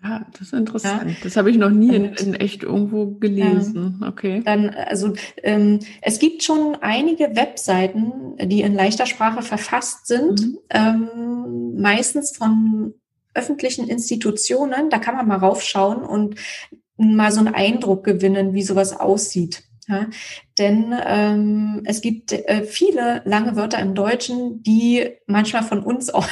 Ah, 0.01 0.21
das 0.31 0.41
ist 0.41 0.53
interessant. 0.53 1.09
Ja. 1.09 1.15
Das 1.23 1.35
habe 1.35 1.51
ich 1.51 1.57
noch 1.57 1.69
nie 1.69 1.93
in, 1.93 2.05
in 2.13 2.33
echt 2.33 2.63
irgendwo 2.63 3.07
gelesen. 3.07 3.97
Ja. 3.99 4.07
Okay. 4.07 4.41
Dann, 4.45 4.69
also 4.69 5.13
ähm, 5.43 5.79
es 6.01 6.19
gibt 6.19 6.43
schon 6.43 6.77
einige 6.79 7.35
Webseiten, 7.35 8.37
die 8.41 8.61
in 8.61 8.73
leichter 8.73 9.05
Sprache 9.05 9.41
verfasst 9.41 10.07
sind, 10.07 10.41
mhm. 10.41 10.57
ähm, 10.69 11.81
meistens 11.81 12.35
von 12.35 12.93
öffentlichen 13.33 13.87
Institutionen. 13.87 14.89
Da 14.89 14.99
kann 14.99 15.15
man 15.15 15.27
mal 15.27 15.37
raufschauen 15.37 16.03
und 16.03 16.35
mal 16.97 17.31
so 17.31 17.39
einen 17.39 17.53
Eindruck 17.53 18.03
gewinnen, 18.03 18.53
wie 18.53 18.63
sowas 18.63 18.99
aussieht. 18.99 19.63
Ja, 19.87 20.05
denn 20.59 20.93
ähm, 21.03 21.81
es 21.85 22.01
gibt 22.01 22.31
äh, 22.31 22.63
viele 22.63 23.23
lange 23.25 23.55
Wörter 23.55 23.79
im 23.79 23.95
Deutschen, 23.95 24.61
die 24.61 25.09
manchmal 25.25 25.63
von 25.63 25.81
uns 25.81 26.11
auch 26.11 26.27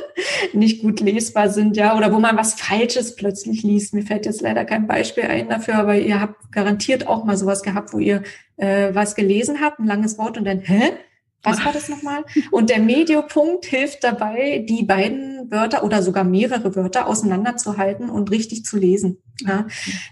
nicht 0.52 0.82
gut 0.82 0.98
lesbar 0.98 1.48
sind, 1.48 1.76
ja, 1.76 1.96
oder 1.96 2.12
wo 2.12 2.18
man 2.18 2.36
was 2.36 2.54
Falsches 2.54 3.14
plötzlich 3.14 3.62
liest. 3.62 3.94
Mir 3.94 4.02
fällt 4.02 4.26
jetzt 4.26 4.40
leider 4.40 4.64
kein 4.64 4.88
Beispiel 4.88 5.24
ein 5.24 5.48
dafür, 5.48 5.76
aber 5.76 5.96
ihr 5.96 6.20
habt 6.20 6.50
garantiert 6.50 7.06
auch 7.06 7.24
mal 7.24 7.36
sowas 7.36 7.62
gehabt, 7.62 7.92
wo 7.92 8.00
ihr 8.00 8.24
äh, 8.56 8.92
was 8.92 9.14
gelesen 9.14 9.60
habt, 9.60 9.78
ein 9.78 9.86
langes 9.86 10.18
Wort 10.18 10.36
und 10.36 10.44
dann, 10.44 10.58
hä? 10.58 10.92
Was 11.42 11.64
war 11.64 11.72
das 11.72 11.88
nochmal? 11.88 12.24
Und 12.50 12.70
der 12.70 12.80
Mediopunkt 12.80 13.66
hilft 13.66 14.02
dabei, 14.02 14.64
die 14.68 14.82
beiden 14.82 15.50
Wörter 15.50 15.84
oder 15.84 16.02
sogar 16.02 16.24
mehrere 16.24 16.74
Wörter 16.74 17.06
auseinanderzuhalten 17.06 18.10
und 18.10 18.30
richtig 18.32 18.64
zu 18.64 18.76
lesen. 18.76 19.18
Ja. 19.40 19.66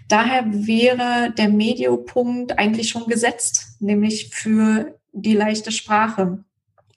Daher 0.07 0.45
wäre 0.47 1.33
der 1.37 1.49
Mediopunkt 1.49 2.57
eigentlich 2.57 2.89
schon 2.89 3.07
gesetzt, 3.07 3.77
nämlich 3.79 4.29
für 4.33 4.97
die 5.11 5.33
leichte 5.33 5.71
Sprache. 5.71 6.43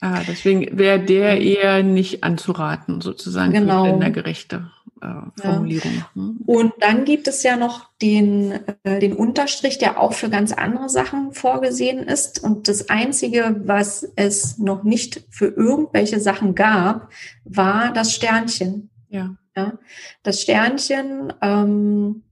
Ah, 0.00 0.20
deswegen 0.28 0.78
wäre 0.78 1.00
der 1.00 1.40
eher 1.40 1.82
nicht 1.82 2.22
anzuraten, 2.22 3.00
sozusagen 3.00 3.52
genau. 3.52 3.84
für 3.84 3.90
gendergerechte 3.90 4.70
äh, 5.00 5.40
Formulierung. 5.40 5.92
Ja. 5.92 6.10
Hm. 6.14 6.38
Und 6.46 6.72
dann 6.80 7.04
gibt 7.04 7.28
es 7.28 7.42
ja 7.42 7.56
noch 7.56 7.90
den, 8.00 8.52
äh, 8.84 8.98
den 8.98 9.14
Unterstrich, 9.14 9.78
der 9.78 10.00
auch 10.00 10.12
für 10.12 10.30
ganz 10.30 10.52
andere 10.52 10.88
Sachen 10.88 11.32
vorgesehen 11.32 12.02
ist. 12.02 12.42
Und 12.42 12.68
das 12.68 12.88
Einzige, 12.88 13.60
was 13.64 14.10
es 14.16 14.58
noch 14.58 14.84
nicht 14.84 15.24
für 15.30 15.46
irgendwelche 15.46 16.20
Sachen 16.20 16.54
gab, 16.54 17.10
war 17.44 17.92
das 17.92 18.12
Sternchen. 18.12 18.90
Ja. 19.08 19.36
ja? 19.56 19.78
Das 20.22 20.42
Sternchen 20.42 21.32
ähm, 21.42 22.22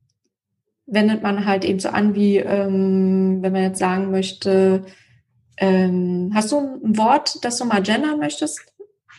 wendet 0.87 1.23
man 1.23 1.47
halt 1.47 1.65
eben 1.65 1.79
so 1.79 1.89
an, 1.89 2.15
wie 2.15 2.39
ähm, 2.39 3.39
wenn 3.43 3.53
man 3.53 3.63
jetzt 3.63 3.79
sagen 3.79 4.11
möchte, 4.11 4.85
ähm, 5.59 6.33
hast 6.35 6.53
du 6.53 6.59
ein 6.59 6.97
Wort, 6.99 7.45
das 7.45 7.59
du 7.59 7.65
mal 7.65 7.83
gendern 7.83 8.19
möchtest? 8.19 8.61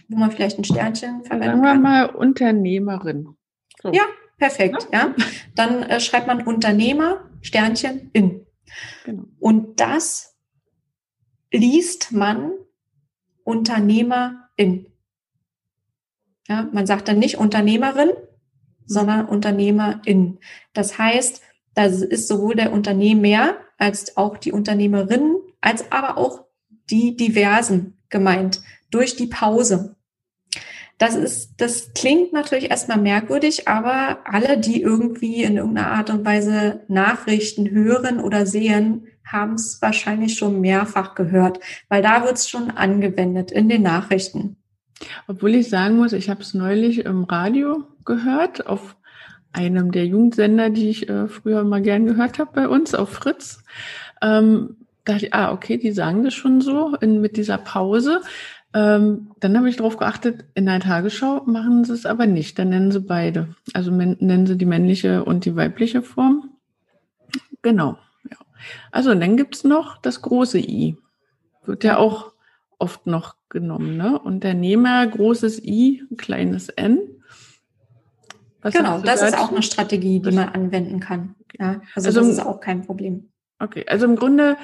wo 0.07 0.17
man 0.17 0.31
vielleicht 0.31 0.57
ein 0.57 0.63
Sternchen 0.63 1.23
verwenden 1.23 1.61
kann. 1.61 1.63
Sagen 1.63 1.81
wir 1.81 1.89
mal 1.89 2.05
Unternehmerin. 2.09 3.36
So. 3.81 3.91
Ja, 3.93 4.03
perfekt. 4.37 4.87
Ja. 4.91 5.13
Dann 5.55 5.83
äh, 5.83 5.99
schreibt 5.99 6.27
man 6.27 6.41
Unternehmer, 6.45 7.29
Sternchen, 7.41 8.09
in. 8.13 8.45
Genau. 9.05 9.25
Und 9.39 9.79
das 9.79 10.35
liest 11.51 12.11
man 12.11 12.51
Unternehmerin. 13.43 14.87
Ja, 16.47 16.67
man 16.71 16.87
sagt 16.87 17.07
dann 17.07 17.19
nicht 17.19 17.37
Unternehmerin, 17.37 18.11
sondern 18.85 19.27
Unternehmerin. 19.27 20.39
Das 20.73 20.97
heißt, 20.97 21.41
da 21.73 21.85
ist 21.85 22.27
sowohl 22.27 22.55
der 22.55 22.73
Unternehmer 22.73 23.57
als 23.77 24.17
auch 24.17 24.37
die 24.37 24.51
Unternehmerin, 24.51 25.35
als 25.61 25.91
aber 25.91 26.17
auch 26.17 26.45
die 26.89 27.15
Diversen 27.15 27.97
gemeint 28.09 28.61
durch 28.89 29.15
die 29.15 29.27
Pause. 29.27 29.96
Das 30.97 31.15
ist, 31.15 31.53
das 31.57 31.93
klingt 31.93 32.33
natürlich 32.33 32.71
erstmal 32.71 32.97
merkwürdig, 32.97 33.67
aber 33.67 34.19
alle, 34.25 34.57
die 34.57 34.81
irgendwie 34.81 35.43
in 35.43 35.57
irgendeiner 35.57 35.91
Art 35.91 36.09
und 36.09 36.25
Weise 36.25 36.81
Nachrichten 36.87 37.69
hören 37.69 38.19
oder 38.19 38.47
sehen, 38.47 39.07
haben 39.23 39.53
es 39.53 39.81
wahrscheinlich 39.81 40.37
schon 40.37 40.59
mehrfach 40.61 41.13
gehört, 41.13 41.59
weil 41.89 42.01
da 42.01 42.23
wird 42.23 42.37
es 42.37 42.49
schon 42.49 42.71
angewendet 42.71 43.51
in 43.51 43.69
den 43.69 43.83
Nachrichten. 43.83 44.57
Obwohl 45.27 45.53
ich 45.55 45.69
sagen 45.69 45.97
muss, 45.97 46.13
ich 46.13 46.29
habe 46.29 46.41
es 46.41 46.53
neulich 46.53 47.05
im 47.05 47.25
Radio 47.25 47.83
gehört, 48.05 48.65
auf 48.65 48.95
einem 49.53 49.91
der 49.91 50.05
Jugendsender, 50.05 50.69
die 50.69 50.89
ich 50.89 51.09
äh, 51.09 51.27
früher 51.27 51.63
mal 51.63 51.81
gern 51.81 52.05
gehört 52.05 52.39
habe 52.39 52.51
bei 52.53 52.67
uns, 52.67 52.95
auf 52.95 53.09
Fritz. 53.09 53.63
Ähm, 54.21 54.77
dachte 55.05 55.27
ich, 55.27 55.33
ah, 55.33 55.51
okay, 55.51 55.77
die 55.77 55.91
sagen 55.91 56.23
das 56.23 56.33
schon 56.33 56.61
so 56.61 56.95
in, 56.95 57.21
mit 57.21 57.37
dieser 57.37 57.57
Pause. 57.57 58.21
Ähm, 58.77 59.31
dann 59.39 59.57
habe 59.57 59.69
ich 59.69 59.77
darauf 59.77 59.97
geachtet, 59.97 60.45
in 60.53 60.67
der 60.67 60.79
Tagesschau 60.79 61.41
machen 61.45 61.83
sie 61.83 61.93
es 61.93 62.05
aber 62.05 62.27
nicht. 62.27 62.59
Dann 62.59 62.69
nennen 62.69 62.91
sie 62.91 62.99
beide. 62.99 63.55
Also 63.73 63.89
nennen 63.89 64.45
sie 64.45 64.55
die 64.55 64.65
männliche 64.65 65.23
und 65.23 65.45
die 65.45 65.55
weibliche 65.55 66.03
Form. 66.03 66.51
Genau. 67.63 67.97
Ja. 68.29 68.37
Also 68.91 69.11
und 69.11 69.19
dann 69.19 69.35
gibt's 69.35 69.63
noch 69.63 69.97
das 69.97 70.21
große 70.21 70.59
I. 70.59 70.95
Wird 71.65 71.83
ja 71.83 71.97
auch 71.97 72.33
oft 72.77 73.07
noch 73.07 73.35
genommen. 73.49 73.97
Ne? 73.97 74.19
Unternehmer, 74.19 75.07
großes 75.07 75.63
I, 75.63 76.03
kleines 76.15 76.69
N. 76.69 76.99
Was 78.61 78.75
genau, 78.75 78.99
das 78.99 79.21
dazu? 79.21 79.25
ist 79.25 79.39
auch 79.39 79.51
eine 79.51 79.63
Strategie, 79.63 80.19
die 80.19 80.31
man 80.31 80.49
anwenden 80.49 80.99
kann. 80.99 81.35
Ja, 81.59 81.81
also, 81.95 82.09
also 82.09 82.19
das 82.19 82.29
ist 82.29 82.45
auch 82.45 82.59
kein 82.59 82.83
Problem. 82.83 83.29
Okay, 83.57 83.85
also 83.87 84.05
im 84.05 84.17
Grunde 84.17 84.55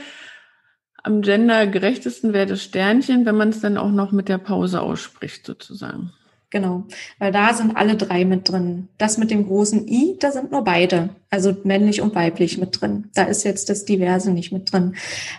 am 1.03 1.21
gendergerechtesten 1.21 2.33
wäre 2.33 2.45
das 2.45 2.63
Sternchen, 2.63 3.25
wenn 3.25 3.35
man 3.35 3.49
es 3.49 3.59
dann 3.59 3.77
auch 3.77 3.91
noch 3.91 4.11
mit 4.11 4.29
der 4.29 4.37
Pause 4.37 4.81
ausspricht, 4.81 5.45
sozusagen. 5.45 6.11
Genau, 6.49 6.83
weil 7.17 7.31
da 7.31 7.53
sind 7.53 7.75
alle 7.75 7.95
drei 7.95 8.25
mit 8.25 8.47
drin. 8.47 8.87
Das 8.99 9.17
mit 9.17 9.31
dem 9.31 9.47
großen 9.47 9.87
I, 9.87 10.17
da 10.19 10.31
sind 10.31 10.51
nur 10.51 10.63
beide, 10.63 11.09
also 11.31 11.55
männlich 11.63 11.99
und 11.99 12.13
weiblich 12.13 12.59
mit 12.59 12.79
drin. 12.79 13.09
Da 13.15 13.23
ist 13.23 13.43
jetzt 13.43 13.69
das 13.69 13.85
Diverse 13.85 14.31
nicht 14.31 14.51
mit 14.51 14.71
drin. 14.71 14.95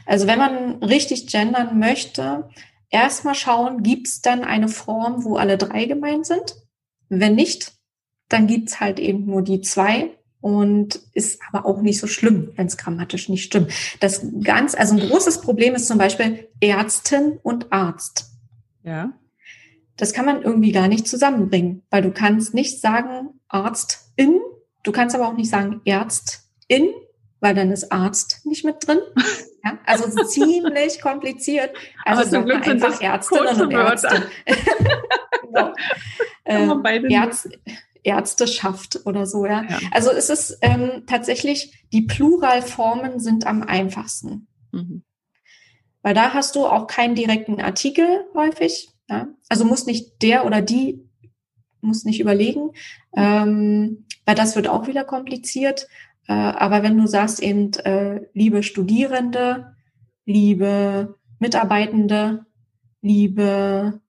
Also 0.07 0.27
wenn 0.27 0.39
man 0.39 0.83
richtig 0.83 1.29
gendern 1.29 1.79
möchte, 1.79 2.51
erstmal 2.91 3.37
schauen, 3.37 3.85
gibt 3.85 4.09
es 4.09 4.23
dann 4.23 4.43
eine 4.43 4.67
Form, 4.69 5.25
wo 5.25 5.37
alle 5.37 5.57
drei 5.57 5.85
gemeint 5.85 6.27
sind? 6.27 6.57
Wenn 7.09 7.37
nicht, 7.37 7.73
dann 8.29 8.49
gibt's 8.49 8.81
halt 8.81 8.99
eben 8.99 9.25
nur 9.25 9.43
die 9.43 9.61
zwei 9.61 10.11
und 10.45 11.01
ist 11.15 11.41
aber 11.51 11.65
auch 11.65 11.81
nicht 11.81 11.99
so 11.99 12.07
schlimm, 12.07 12.53
wenn 12.57 12.67
es 12.67 12.77
grammatisch 12.77 13.31
nicht 13.31 13.45
stimmt. 13.45 13.73
Das 14.01 14.27
ganz, 14.43 14.75
also 14.75 14.93
ein 14.93 15.01
großes 15.01 15.41
Problem 15.41 15.75
ist 15.75 15.89
zum 15.89 15.97
Beispiel 15.97 16.51
Ärztin 16.61 17.39
und 17.43 17.73
Arzt. 17.73 18.27
Ja. 18.83 19.15
Das 19.97 20.13
kann 20.13 20.27
man 20.27 20.43
irgendwie 20.43 20.73
gar 20.73 20.87
nicht 20.89 21.09
zusammenbringen, 21.09 21.83
weil 21.89 22.03
du 22.03 22.11
kannst 22.11 22.53
nicht 22.53 22.83
sagen 22.83 23.41
Arztin, 23.49 24.39
du 24.83 24.93
kannst 24.93 25.17
aber 25.17 25.29
auch 25.29 25.33
nicht 25.33 25.49
sagen 25.49 25.81
Ärztin, 25.87 26.91
weil 27.41 27.55
dann 27.55 27.73
ist 27.73 27.91
Arzt 27.91 28.45
nicht 28.45 28.67
mit 28.67 28.87
drin. 28.87 28.99
Ja, 29.65 29.79
also 29.87 30.25
ziemlich 30.27 31.01
kompliziert. 31.01 31.71
Also 32.05 32.21
aber 32.21 32.31
zum 32.31 32.45
Glück 32.45 32.67
sind 32.67 32.85
einfach 32.85 33.01
Ärztinnen 33.01 33.63
und 33.63 33.71
Ärzte. 33.71 34.29
genau. 35.43 35.73
äh, 36.45 37.15
Ärzt, 37.15 37.49
Ärzteschaft 38.05 39.01
oder 39.07 39.27
so, 39.27 39.47
ja. 39.47 39.65
ja. 39.65 39.79
Also 39.91 40.11
es 40.11 40.31
ist 40.31 40.59
ähm, 40.61 41.05
tatsächlich, 41.07 41.87
die 41.93 42.03
Pluralformen 42.03 43.19
sind 43.19 43.47
am 43.47 43.63
einfachsten. 43.63 44.47
Mhm. 44.73 45.03
Weil 46.03 46.15
da 46.15 46.35
hast 46.35 46.55
du 46.55 46.67
auch 46.67 46.87
keinen 46.87 47.15
direkten 47.15 47.61
Artikel 47.61 48.07
häufig. 48.35 48.91
Ja? 49.09 49.29
Also 49.49 49.65
muss 49.65 49.87
nicht 49.87 50.23
der 50.23 50.45
oder 50.45 50.61
die, 50.61 51.09
muss 51.81 52.05
nicht 52.05 52.21
überlegen, 52.21 52.71
ähm, 53.17 54.07
weil 54.27 54.35
das 54.35 54.55
wird 54.55 54.69
auch 54.69 54.87
wieder 54.87 55.05
kompliziert. 55.05 55.89
Äh, 56.29 56.33
aber 56.33 56.83
wenn 56.83 56.99
du 56.99 57.07
sagst 57.07 57.41
eben, 57.41 57.73
äh, 57.85 58.27
liebe 58.35 58.63
Studierende, 58.63 59.75
liebe 60.27 61.19
Mitarbeitende, 61.39 62.47
liebe, 63.01 64.01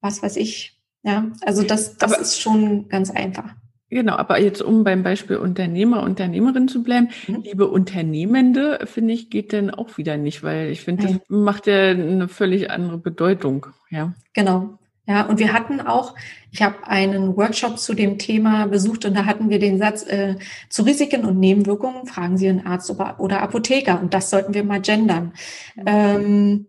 was 0.00 0.22
weiß 0.22 0.36
ich, 0.36 0.79
ja, 1.02 1.30
also 1.44 1.62
das, 1.62 1.96
das 1.96 2.12
aber, 2.12 2.22
ist 2.22 2.40
schon 2.40 2.88
ganz 2.88 3.10
einfach. 3.10 3.54
Genau, 3.90 4.14
aber 4.14 4.40
jetzt 4.40 4.62
um 4.62 4.84
beim 4.84 5.02
Beispiel 5.02 5.36
Unternehmer, 5.36 6.02
Unternehmerin 6.04 6.68
zu 6.68 6.84
bleiben, 6.84 7.08
mhm. 7.26 7.42
liebe 7.42 7.66
Unternehmende, 7.66 8.78
finde 8.84 9.14
ich, 9.14 9.30
geht 9.30 9.50
denn 9.52 9.70
auch 9.70 9.98
wieder 9.98 10.16
nicht, 10.16 10.44
weil 10.44 10.70
ich 10.70 10.82
finde, 10.82 11.06
das 11.06 11.16
macht 11.28 11.66
ja 11.66 11.90
eine 11.90 12.28
völlig 12.28 12.70
andere 12.70 12.98
Bedeutung. 12.98 13.66
Ja. 13.90 14.14
Genau. 14.32 14.78
Ja, 15.06 15.22
und 15.22 15.40
wir 15.40 15.52
hatten 15.52 15.80
auch, 15.80 16.14
ich 16.52 16.62
habe 16.62 16.86
einen 16.86 17.36
Workshop 17.36 17.80
zu 17.80 17.94
dem 17.94 18.16
Thema 18.18 18.66
besucht 18.66 19.04
und 19.06 19.14
da 19.14 19.24
hatten 19.24 19.50
wir 19.50 19.58
den 19.58 19.78
Satz, 19.78 20.06
äh, 20.06 20.36
zu 20.68 20.82
Risiken 20.82 21.24
und 21.24 21.40
Nebenwirkungen 21.40 22.06
fragen 22.06 22.38
Sie 22.38 22.48
einen 22.48 22.64
Arzt 22.64 22.94
oder 23.18 23.42
Apotheker 23.42 24.00
und 24.00 24.14
das 24.14 24.30
sollten 24.30 24.54
wir 24.54 24.62
mal 24.62 24.80
gendern. 24.80 25.32
Mhm. 25.74 25.82
Ähm, 25.86 26.66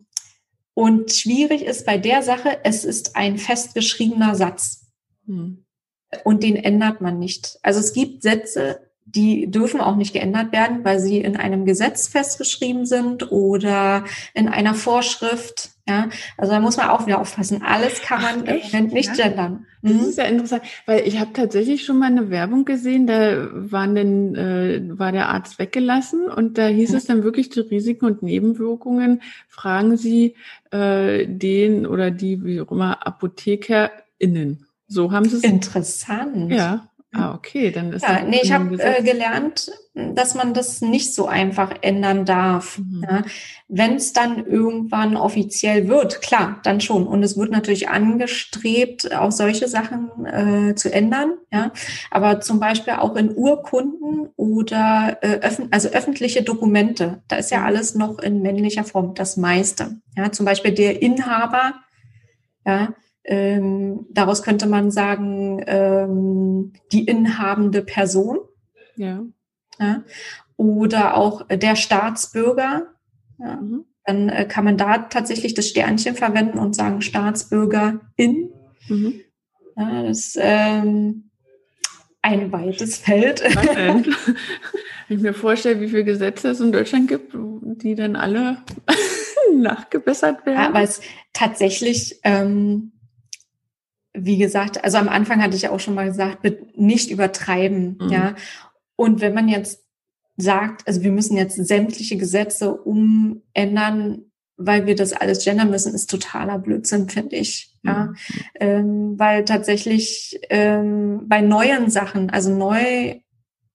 und 0.74 1.12
schwierig 1.12 1.64
ist 1.64 1.86
bei 1.86 1.98
der 1.98 2.22
Sache, 2.22 2.60
es 2.64 2.86
ist 2.86 3.16
ein 3.16 3.38
festgeschriebener 3.38 4.36
Satz. 4.36 4.88
Hm. 5.26 5.66
Und 6.24 6.44
den 6.44 6.56
ändert 6.56 7.02
man 7.02 7.20
nicht. 7.20 7.58
Also 7.62 7.80
es 7.80 7.94
gibt 7.94 8.22
Sätze, 8.22 8.91
die 9.16 9.50
dürfen 9.50 9.82
auch 9.82 9.96
nicht 9.96 10.14
geändert 10.14 10.52
werden, 10.52 10.84
weil 10.84 11.00
sie 11.00 11.18
in 11.20 11.36
einem 11.36 11.66
Gesetz 11.66 12.08
festgeschrieben 12.08 12.86
sind 12.86 13.32
oder 13.32 14.06
in 14.34 14.48
einer 14.48 14.74
Vorschrift. 14.74 15.72
Ja, 15.88 16.10
also 16.38 16.54
da 16.54 16.60
muss 16.60 16.78
man 16.78 16.90
auch 16.90 17.08
wieder 17.08 17.20
aufpassen. 17.20 17.64
Alles 17.64 18.02
kann 18.02 18.22
man 18.22 18.44
Ach, 18.48 18.72
Moment 18.72 18.94
nicht 18.94 19.18
ja? 19.18 19.28
gendern. 19.28 19.66
Mhm. 19.82 19.98
Das 19.98 20.08
ist 20.08 20.18
ja 20.18 20.26
interessant, 20.26 20.62
weil 20.86 21.06
ich 21.08 21.20
habe 21.20 21.34
tatsächlich 21.34 21.84
schon 21.84 21.98
mal 21.98 22.06
eine 22.06 22.30
Werbung 22.30 22.66
gesehen, 22.66 23.08
da 23.08 23.50
waren 23.52 23.96
denn, 23.96 24.36
äh, 24.36 24.82
war 24.98 25.12
der 25.12 25.30
Arzt 25.30 25.60
weggelassen 25.60 26.28
und 26.28 26.58
da 26.58 26.68
hieß 26.68 26.92
mhm. 26.92 26.98
es 26.98 27.06
dann 27.06 27.24
wirklich 27.24 27.52
zu 27.52 27.62
Risiken 27.62 28.06
und 28.06 28.24
Nebenwirkungen, 28.24 29.22
fragen 29.50 29.98
Sie 29.98 30.36
äh, 30.72 31.26
den 31.28 31.86
oder 31.88 32.12
die, 32.12 32.44
wie 32.46 32.62
auch 32.62 32.72
immer, 32.72 33.06
ApothekerInnen. 33.06 34.66
So 34.92 35.14
haben 35.14 35.28
sie 35.30 35.38
es. 35.38 35.44
Interessant. 35.44 36.52
Ja, 36.52 36.90
Ah, 37.14 37.34
okay, 37.36 37.72
dann 37.72 37.92
ist 37.92 38.04
ja, 38.04 38.24
nee, 38.24 38.40
ich 38.42 38.54
habe 38.54 38.82
äh, 38.82 39.04
gelernt, 39.04 39.70
dass 39.94 40.34
man 40.34 40.54
das 40.54 40.80
nicht 40.80 41.14
so 41.14 41.28
einfach 41.28 41.76
ändern 41.82 42.24
darf. 42.24 42.78
Mhm. 42.78 43.04
Ja. 43.04 43.24
Wenn 43.68 43.96
es 43.96 44.14
dann 44.14 44.46
irgendwann 44.46 45.18
offiziell 45.18 45.90
wird, 45.90 46.22
klar, 46.22 46.62
dann 46.64 46.80
schon. 46.80 47.06
Und 47.06 47.22
es 47.24 47.38
wird 47.38 47.52
natürlich 47.52 47.90
angestrebt, 47.90 49.14
auch 49.14 49.34
solche 49.34 49.68
Sachen 49.68 50.26
äh, 50.26 50.76
zu 50.76 50.94
ändern. 50.94 51.34
Ja, 51.52 51.74
aber 52.12 52.40
zum 52.40 52.62
Beispiel 52.62 52.94
auch 52.94 53.18
in 53.18 53.36
Urkunden 53.36 54.30
oder 54.38 55.18
äh, 55.22 55.40
öffn 55.42 55.68
also 55.72 55.90
öffentliche 55.90 56.44
Dokumente, 56.44 57.24
da 57.28 57.36
ist 57.36 57.52
ja 57.52 57.60
mhm. 57.60 57.66
alles 57.66 57.94
noch 57.94 58.20
in 58.20 58.42
männlicher 58.42 58.86
Form 58.86 59.16
das 59.16 59.36
meiste. 59.36 59.98
Ja, 60.16 60.32
zum 60.32 60.46
Beispiel 60.46 60.72
der 60.72 61.02
Inhaber. 61.02 61.74
Ja, 62.66 62.94
ähm, 63.24 64.08
daraus 64.10 64.44
könnte 64.44 64.68
man 64.68 64.92
sagen, 64.92 65.64
ähm, 65.68 66.74
die 66.92 67.06
inhabende 67.06 67.82
Person. 67.82 68.40
Ja. 68.96 69.24
ja. 69.80 70.04
Oder 70.58 71.18
auch 71.18 71.48
der 71.48 71.76
Staatsbürger. 71.76 72.88
Ja. 73.40 73.56
Mhm. 73.58 73.86
Dann 74.06 74.30
äh, 74.30 74.46
kann 74.46 74.66
man 74.66 74.78
da 74.78 74.98
tatsächlich 74.98 75.54
das 75.54 75.68
Sternchen 75.68 76.16
verwenden 76.16 76.58
und 76.58 76.76
sagen 76.76 77.02
Staatsbürgerin. 77.02 78.50
Mhm. 78.88 79.22
Ja, 79.78 80.04
das 80.04 80.18
ist 80.18 80.40
ähm, 80.42 81.30
ein 82.22 82.52
weites 82.52 82.98
Feld. 82.98 83.42
Wenn 85.08 85.18
ich 85.18 85.22
mir 85.22 85.34
vorstelle, 85.34 85.80
wie 85.82 85.88
viele 85.88 86.04
Gesetze 86.04 86.50
es 86.50 86.60
in 86.60 86.72
Deutschland 86.72 87.08
gibt, 87.08 87.34
die 87.34 87.96
dann 87.96 88.16
alle 88.16 88.58
nachgebessert 89.56 90.46
werden. 90.46 90.60
Ja, 90.60 90.70
aber 90.70 90.82
es 90.82 91.02
tatsächlich 91.34 92.20
ähm, 92.24 92.92
wie 94.14 94.38
gesagt, 94.38 94.84
also 94.84 94.98
am 94.98 95.10
Anfang 95.10 95.42
hatte 95.42 95.56
ich 95.56 95.64
ja 95.64 95.72
auch 95.72 95.80
schon 95.80 95.96
mal 95.96 96.08
gesagt, 96.08 96.46
nicht 96.76 97.12
übertreiben, 97.12 97.98
mhm. 98.00 98.10
ja. 98.10 98.36
Und 98.96 99.22
wenn 99.22 99.34
man 99.34 99.48
jetzt 99.48 99.84
sagt, 100.38 100.88
also 100.88 101.02
wir 101.02 101.12
müssen 101.12 101.38
jetzt 101.38 101.56
sämtliche 101.56 102.18
Gesetze 102.18 102.74
umändern, 102.76 104.26
weil 104.58 104.86
wir 104.86 104.96
das 104.96 105.14
alles 105.14 105.44
gendern 105.44 105.72
müssen, 105.72 105.94
ist 105.94 106.10
totaler 106.10 106.60
Blödsinn, 106.60 107.10
finde 107.10 107.36
ich. 107.38 107.74
Ja, 107.84 108.06
mhm. 108.06 108.16
ähm, 108.60 109.20
weil 109.20 109.46
tatsächlich 109.46 110.40
ähm, 110.50 111.22
bei 111.28 111.42
neuen 111.42 111.90
Sachen, 111.90 112.30
also 112.30 112.56
neu 112.56 113.16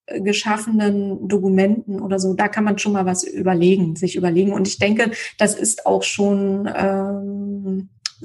geschaffenen 0.08 1.26
Dokumenten 1.26 2.00
oder 2.00 2.18
so, 2.18 2.34
da 2.34 2.46
kann 2.48 2.64
man 2.64 2.78
schon 2.78 2.92
mal 2.92 3.06
was 3.06 3.24
überlegen, 3.24 3.96
sich 3.96 4.14
überlegen. 4.14 4.52
Und 4.52 4.68
ich 4.68 4.78
denke, 4.78 5.10
das 5.38 5.54
ist 5.54 5.86
auch 5.86 6.04
schon 6.04 6.70
ähm, 6.74 7.15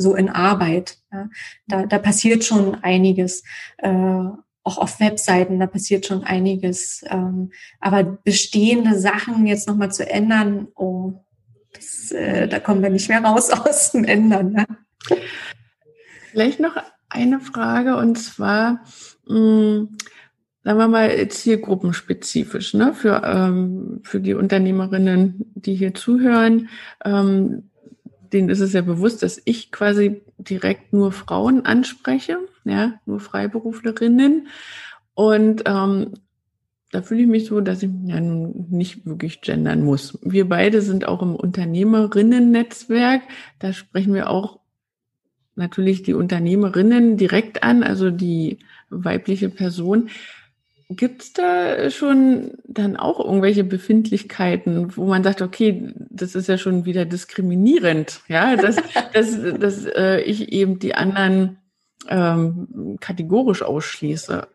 so 0.01 0.15
in 0.15 0.29
Arbeit. 0.29 0.97
Ja. 1.11 1.29
Da, 1.67 1.85
da 1.85 1.99
passiert 1.99 2.43
schon 2.43 2.75
einiges. 2.83 3.43
Äh, 3.77 4.25
auch 4.63 4.77
auf 4.77 4.99
Webseiten, 4.99 5.59
da 5.59 5.67
passiert 5.67 6.05
schon 6.05 6.23
einiges. 6.23 7.03
Ähm, 7.09 7.51
aber 7.79 8.03
bestehende 8.03 8.99
Sachen 8.99 9.47
jetzt 9.47 9.67
nochmal 9.67 9.91
zu 9.91 10.07
ändern, 10.07 10.67
oh, 10.75 11.13
das, 11.73 12.11
äh, 12.11 12.47
da 12.47 12.59
kommen 12.59 12.83
wir 12.83 12.89
nicht 12.89 13.09
mehr 13.09 13.23
raus 13.23 13.49
aus 13.51 13.91
dem 13.91 14.03
Ändern. 14.03 14.51
Ne? 14.51 14.65
Vielleicht 16.31 16.59
noch 16.59 16.75
eine 17.09 17.39
Frage 17.39 17.97
und 17.97 18.17
zwar, 18.17 18.83
mh, 19.27 19.35
hm, 19.35 19.97
sagen 20.63 20.77
wir 20.77 20.87
mal 20.87 21.27
zielgruppenspezifisch, 21.27 22.75
ne, 22.75 22.93
für, 22.93 23.23
ähm, 23.25 24.01
für 24.03 24.19
die 24.19 24.35
Unternehmerinnen, 24.35 25.51
die 25.55 25.73
hier 25.73 25.95
zuhören. 25.95 26.69
Ähm, 27.03 27.70
denen 28.33 28.49
ist 28.49 28.59
es 28.59 28.73
ja 28.73 28.81
bewusst, 28.81 29.23
dass 29.23 29.41
ich 29.45 29.71
quasi 29.71 30.21
direkt 30.37 30.93
nur 30.93 31.11
Frauen 31.11 31.65
anspreche, 31.65 32.37
ja, 32.63 32.99
nur 33.05 33.19
Freiberuflerinnen. 33.19 34.47
Und 35.13 35.63
ähm, 35.65 36.13
da 36.91 37.01
fühle 37.01 37.21
ich 37.21 37.27
mich 37.27 37.45
so, 37.45 37.61
dass 37.61 37.83
ich 37.83 37.89
ja 38.05 38.19
nicht 38.19 39.05
wirklich 39.05 39.41
gendern 39.41 39.83
muss. 39.83 40.19
Wir 40.23 40.47
beide 40.47 40.81
sind 40.81 41.07
auch 41.07 41.21
im 41.21 41.35
Unternehmerinnen-Netzwerk. 41.35 43.21
Da 43.59 43.71
sprechen 43.71 44.13
wir 44.13 44.29
auch 44.29 44.59
natürlich 45.55 46.03
die 46.03 46.13
Unternehmerinnen 46.13 47.17
direkt 47.17 47.63
an, 47.63 47.83
also 47.83 48.11
die 48.11 48.59
weibliche 48.89 49.49
Person. 49.49 50.09
Gibt 50.95 51.23
es 51.23 51.33
da 51.33 51.89
schon 51.89 52.51
dann 52.65 52.97
auch 52.97 53.19
irgendwelche 53.19 53.63
Befindlichkeiten, 53.63 54.95
wo 54.97 55.05
man 55.05 55.23
sagt, 55.23 55.41
okay, 55.41 55.93
das 56.09 56.35
ist 56.35 56.47
ja 56.47 56.57
schon 56.57 56.85
wieder 56.85 57.05
diskriminierend, 57.05 58.21
ja, 58.27 58.55
dass, 58.55 58.75
dass, 59.13 59.37
dass 59.59 59.85
äh, 59.85 60.21
ich 60.21 60.51
eben 60.51 60.79
die 60.79 60.95
anderen 60.95 61.57
ähm, 62.07 62.97
kategorisch 62.99 63.61
ausschließe? 63.61 64.47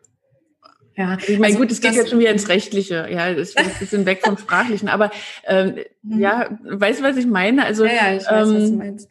Ja, 0.96 1.18
ich 1.18 1.38
meine, 1.38 1.46
also, 1.46 1.58
gut, 1.58 1.70
es 1.70 1.80
geht 1.80 1.94
jetzt 1.94 2.10
schon 2.10 2.18
wieder 2.18 2.30
ins 2.30 2.48
Rechtliche, 2.48 3.06
ja, 3.10 3.28
es 3.28 3.50
ist 3.50 3.58
ein 3.58 3.70
bisschen 3.78 4.06
weg 4.06 4.20
vom 4.24 4.38
Sprachlichen, 4.38 4.88
aber 4.88 5.10
ähm, 5.46 5.76
mhm. 6.02 6.18
ja, 6.18 6.58
weißt 6.64 7.00
du, 7.00 7.04
was 7.04 7.16
ich 7.16 7.26
meine? 7.26 7.64
Also, 7.64 7.84
ja, 7.84 7.92
ja 7.92 8.16
ich 8.16 8.24
weiß, 8.24 8.30
ähm, 8.30 8.54
was 8.54 8.64
du 8.64 8.72
ähm, 8.72 8.78
meinst. 8.78 9.10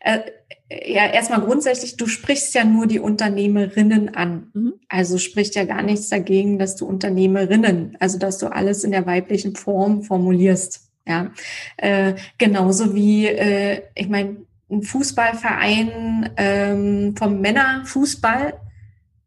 Äh, 0.00 0.20
ja, 0.70 1.06
erstmal 1.06 1.40
grundsätzlich, 1.40 1.96
du 1.96 2.06
sprichst 2.06 2.54
ja 2.54 2.64
nur 2.64 2.86
die 2.86 3.00
Unternehmerinnen 3.00 4.14
an. 4.14 4.50
Mhm. 4.54 4.74
Also 4.88 5.18
spricht 5.18 5.56
ja 5.56 5.64
gar 5.64 5.82
nichts 5.82 6.08
dagegen, 6.08 6.58
dass 6.58 6.76
du 6.76 6.86
Unternehmerinnen, 6.86 7.96
also 7.98 8.18
dass 8.18 8.38
du 8.38 8.46
alles 8.46 8.84
in 8.84 8.92
der 8.92 9.06
weiblichen 9.06 9.56
Form 9.56 10.02
formulierst. 10.02 10.88
Ja, 11.06 11.32
äh, 11.76 12.14
genauso 12.38 12.94
wie, 12.94 13.26
äh, 13.26 13.82
ich 13.96 14.08
meine, 14.08 14.36
ein 14.70 14.82
Fußballverein 14.82 16.30
ähm, 16.36 17.16
vom 17.16 17.40
Männerfußball 17.40 18.48
äh, 18.48 18.69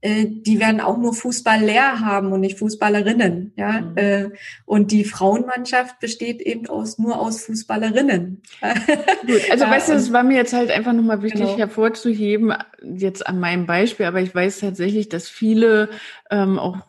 die 0.03 0.59
werden 0.59 0.81
auch 0.81 0.97
nur 0.97 1.13
Fußballlehrer 1.13 2.01
haben 2.01 2.33
und 2.33 2.41
nicht 2.41 2.59
Fußballerinnen. 2.59 3.53
Ja? 3.55 3.81
Mhm. 3.81 3.97
Äh, 3.97 4.29
und 4.65 4.91
die 4.91 5.05
Frauenmannschaft 5.05 5.99
besteht 5.99 6.41
eben 6.41 6.67
aus, 6.67 6.99
nur 6.99 7.19
aus 7.19 7.45
Fußballerinnen. 7.45 8.41
Gut, 9.21 9.41
also 9.49 9.63
ja, 9.63 9.71
weißt 9.71 9.89
du, 9.89 9.93
es 9.93 10.11
war 10.11 10.23
mir 10.23 10.35
jetzt 10.35 10.51
halt 10.51 10.71
einfach 10.71 10.91
nochmal 10.91 11.21
wichtig 11.21 11.41
genau. 11.41 11.57
hervorzuheben, 11.57 12.53
jetzt 12.81 13.25
an 13.25 13.39
meinem 13.39 13.65
Beispiel, 13.65 14.05
aber 14.05 14.19
ich 14.19 14.35
weiß 14.35 14.59
tatsächlich, 14.59 15.07
dass 15.07 15.29
viele 15.29 15.89
ähm, 16.29 16.59
auch, 16.59 16.79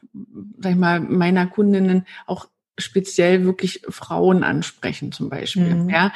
sag 0.58 0.72
ich 0.72 0.78
mal, 0.78 0.98
meiner 0.98 1.46
Kundinnen 1.46 2.06
auch 2.26 2.48
speziell 2.76 3.44
wirklich 3.44 3.82
Frauen 3.88 4.42
ansprechen 4.42 5.12
zum 5.12 5.28
Beispiel, 5.28 5.74
mhm. 5.74 5.88
ja, 5.88 6.12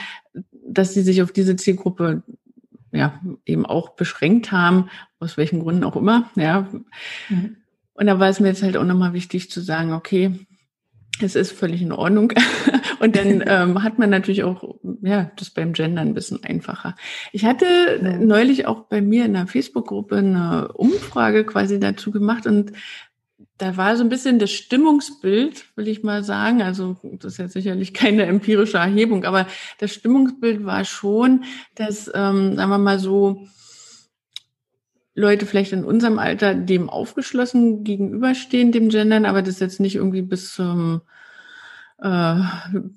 dass 0.66 0.94
sie 0.94 1.02
sich 1.02 1.22
auf 1.22 1.30
diese 1.30 1.54
Zielgruppe 1.54 2.24
ja, 2.92 3.20
eben 3.44 3.66
auch 3.66 3.90
beschränkt 3.90 4.52
haben, 4.52 4.88
aus 5.18 5.36
welchen 5.36 5.60
Gründen 5.60 5.84
auch 5.84 5.96
immer, 5.96 6.30
ja. 6.36 6.68
Mhm. 7.28 7.56
Und 7.94 8.06
da 8.06 8.20
war 8.20 8.28
es 8.28 8.38
mir 8.38 8.48
jetzt 8.48 8.62
halt 8.62 8.76
auch 8.76 8.84
nochmal 8.84 9.12
wichtig 9.12 9.50
zu 9.50 9.60
sagen, 9.60 9.92
okay, 9.92 10.46
es 11.20 11.34
ist 11.34 11.52
völlig 11.52 11.82
in 11.82 11.92
Ordnung. 11.92 12.32
Und 13.00 13.16
dann 13.16 13.42
ähm, 13.46 13.82
hat 13.82 13.98
man 13.98 14.10
natürlich 14.10 14.44
auch, 14.44 14.76
ja, 15.02 15.30
das 15.36 15.50
beim 15.50 15.72
Gender 15.72 16.02
ein 16.02 16.14
bisschen 16.14 16.42
einfacher. 16.44 16.94
Ich 17.32 17.44
hatte 17.44 17.66
neulich 18.20 18.66
auch 18.66 18.84
bei 18.84 19.00
mir 19.00 19.24
in 19.24 19.34
der 19.34 19.46
Facebook-Gruppe 19.46 20.16
eine 20.16 20.72
Umfrage 20.72 21.44
quasi 21.44 21.80
dazu 21.80 22.10
gemacht 22.10 22.46
und 22.46 22.72
da 23.58 23.76
war 23.76 23.96
so 23.96 24.04
ein 24.04 24.08
bisschen 24.08 24.38
das 24.38 24.52
Stimmungsbild, 24.52 25.76
will 25.76 25.88
ich 25.88 26.04
mal 26.04 26.22
sagen. 26.22 26.62
Also 26.62 26.96
das 27.02 27.34
ist 27.34 27.38
ja 27.38 27.48
sicherlich 27.48 27.92
keine 27.92 28.26
empirische 28.26 28.78
Erhebung, 28.78 29.24
aber 29.24 29.46
das 29.78 29.92
Stimmungsbild 29.92 30.64
war 30.64 30.84
schon, 30.84 31.44
dass, 31.74 32.10
ähm, 32.14 32.56
sagen 32.56 32.70
wir 32.70 32.78
mal 32.78 32.98
so, 32.98 33.46
Leute 35.14 35.46
vielleicht 35.46 35.72
in 35.72 35.84
unserem 35.84 36.20
Alter 36.20 36.54
dem 36.54 36.88
aufgeschlossen 36.88 37.82
gegenüberstehen, 37.82 38.70
dem 38.70 38.88
Gendern, 38.88 39.24
aber 39.24 39.42
das 39.42 39.58
jetzt 39.58 39.80
nicht 39.80 39.96
irgendwie 39.96 40.22
bis 40.22 40.54
zum 40.54 41.00
in, 42.00 42.94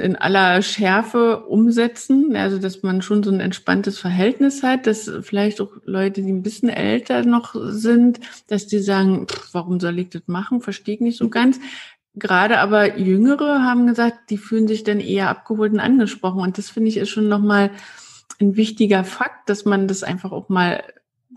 in 0.00 0.16
aller 0.16 0.60
Schärfe 0.60 1.44
umsetzen. 1.46 2.36
Also 2.36 2.58
dass 2.58 2.82
man 2.82 3.00
schon 3.00 3.22
so 3.22 3.30
ein 3.30 3.40
entspanntes 3.40 3.98
Verhältnis 3.98 4.62
hat, 4.62 4.86
dass 4.86 5.10
vielleicht 5.22 5.60
auch 5.60 5.70
Leute, 5.84 6.22
die 6.22 6.32
ein 6.32 6.42
bisschen 6.42 6.68
älter 6.68 7.24
noch 7.24 7.54
sind, 7.54 8.20
dass 8.48 8.66
die 8.66 8.80
sagen, 8.80 9.26
pff, 9.26 9.54
warum 9.54 9.80
soll 9.80 9.98
ich 9.98 10.10
das 10.10 10.22
machen? 10.26 10.60
Verstehe 10.60 10.96
ich 10.96 11.00
nicht 11.00 11.18
so 11.18 11.30
ganz. 11.30 11.60
Gerade 12.14 12.58
aber 12.58 12.98
Jüngere 12.98 13.62
haben 13.62 13.86
gesagt, 13.86 14.28
die 14.28 14.36
fühlen 14.36 14.68
sich 14.68 14.84
dann 14.84 15.00
eher 15.00 15.30
abgeholt 15.30 15.72
und 15.72 15.80
angesprochen. 15.80 16.42
Und 16.42 16.58
das 16.58 16.68
finde 16.68 16.90
ich 16.90 16.98
ist 16.98 17.08
schon 17.08 17.28
nochmal 17.28 17.70
ein 18.38 18.56
wichtiger 18.56 19.02
Fakt, 19.04 19.48
dass 19.48 19.64
man 19.64 19.88
das 19.88 20.02
einfach 20.02 20.30
auch 20.30 20.50
mal 20.50 20.82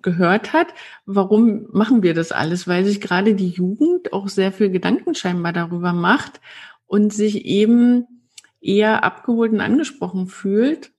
gehört 0.01 0.51
hat. 0.51 0.67
Warum 1.05 1.67
machen 1.71 2.03
wir 2.03 2.13
das 2.13 2.33
alles? 2.33 2.67
Weil 2.67 2.83
sich 2.83 2.99
gerade 2.99 3.35
die 3.35 3.49
Jugend 3.49 4.11
auch 4.11 4.27
sehr 4.27 4.51
viel 4.51 4.69
Gedanken 4.69 5.15
scheinbar 5.15 5.53
darüber 5.53 5.93
macht 5.93 6.41
und 6.87 7.13
sich 7.13 7.45
eben 7.45 8.05
eher 8.61 9.03
abgeholt 9.03 9.51
und 9.51 9.61
angesprochen 9.61 10.27
fühlt, 10.27 10.91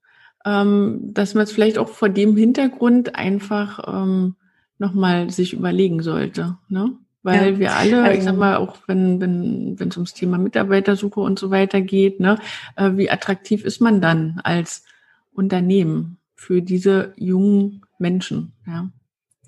ähm, 0.44 1.00
dass 1.12 1.34
man 1.34 1.44
es 1.44 1.52
vielleicht 1.52 1.78
auch 1.78 1.88
vor 1.88 2.08
dem 2.08 2.36
Hintergrund 2.36 3.16
einfach 3.16 3.80
ähm, 3.86 4.36
nochmal 4.78 5.30
sich 5.30 5.52
überlegen 5.52 6.02
sollte. 6.02 6.58
Ne? 6.68 6.92
Weil 7.22 7.54
ja. 7.54 7.58
wir 7.58 7.76
alle, 7.76 8.14
ich 8.14 8.22
sag 8.22 8.34
also 8.34 8.40
mal, 8.40 8.56
auch 8.56 8.76
wenn 8.86 9.20
wenn 9.20 9.80
wenn 9.80 9.88
es 9.88 9.96
ums 9.96 10.14
Thema 10.14 10.38
Mitarbeitersuche 10.38 11.20
und 11.20 11.38
so 11.38 11.50
weiter 11.50 11.80
geht, 11.80 12.20
ne, 12.20 12.38
äh, 12.76 12.92
wie 12.94 13.10
attraktiv 13.10 13.64
ist 13.64 13.80
man 13.80 14.00
dann 14.00 14.40
als 14.44 14.84
Unternehmen 15.32 16.18
für 16.36 16.62
diese 16.62 17.12
jungen 17.16 17.84
Menschen? 17.98 18.52
Ja. 18.66 18.90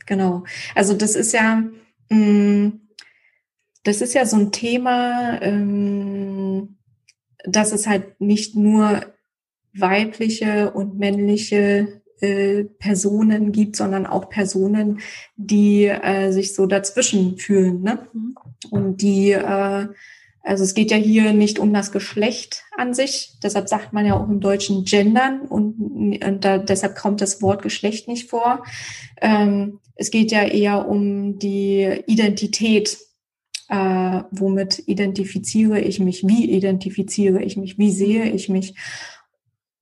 Genau. 0.07 0.43
Also 0.75 0.95
das 0.95 1.15
ist 1.15 1.33
ja 1.33 1.63
Mm, 2.09 2.69
das 3.85 4.01
ist 4.01 4.15
ja 4.15 4.27
so 4.27 4.37
ein 4.37 4.53
Thema, 4.53 5.41
ähm, 5.43 6.18
dass 7.51 7.73
es 7.73 7.87
halt 7.87 8.21
nicht 8.21 8.57
nur 8.57 9.03
weibliche 9.75 10.71
und 10.73 10.99
männliche 10.99 12.01
äh, 12.21 12.65
Personen 12.65 13.53
gibt, 13.53 13.77
sondern 13.77 14.07
auch 14.07 14.29
Personen, 14.29 15.01
die 15.37 15.85
äh, 15.85 16.33
sich 16.33 16.55
so 16.55 16.67
dazwischen 16.67 17.39
fühlen. 17.39 17.83
Ne? 17.83 18.09
Mhm. 18.13 18.35
Und 18.71 19.03
die, 19.03 19.31
äh, 19.33 19.87
also 20.43 20.65
es 20.65 20.75
geht 20.75 20.91
ja 20.91 20.97
hier 20.97 21.33
nicht 21.33 21.59
um 21.59 21.73
das 21.73 21.93
Geschlecht 21.93 22.65
an 22.77 22.95
sich, 22.95 23.35
deshalb 23.43 23.69
sagt 23.69 23.93
man 23.93 24.07
ja 24.07 24.15
auch 24.19 24.29
im 24.29 24.41
Deutschen 24.41 24.85
gendern 24.85 25.43
und, 25.43 26.21
und 26.25 26.45
da, 26.45 26.59
deshalb 26.59 26.97
kommt 26.97 27.21
das 27.21 27.41
Wort 27.43 27.63
Geschlecht 27.63 28.09
nicht 28.09 28.31
vor. 28.31 28.65
Ähm, 29.21 29.79
es 29.95 30.11
geht 30.11 30.33
ja 30.33 30.43
eher 30.43 30.89
um 30.89 31.39
die 31.39 32.03
Identität. 32.07 32.99
Äh, 33.69 34.23
womit 34.31 34.83
identifiziere 34.87 35.81
ich 35.81 36.01
mich? 36.01 36.27
Wie 36.27 36.51
identifiziere 36.51 37.43
ich 37.43 37.57
mich? 37.57 37.79
Wie 37.79 37.91
sehe 37.91 38.25
ich 38.31 38.49
mich? 38.49 38.75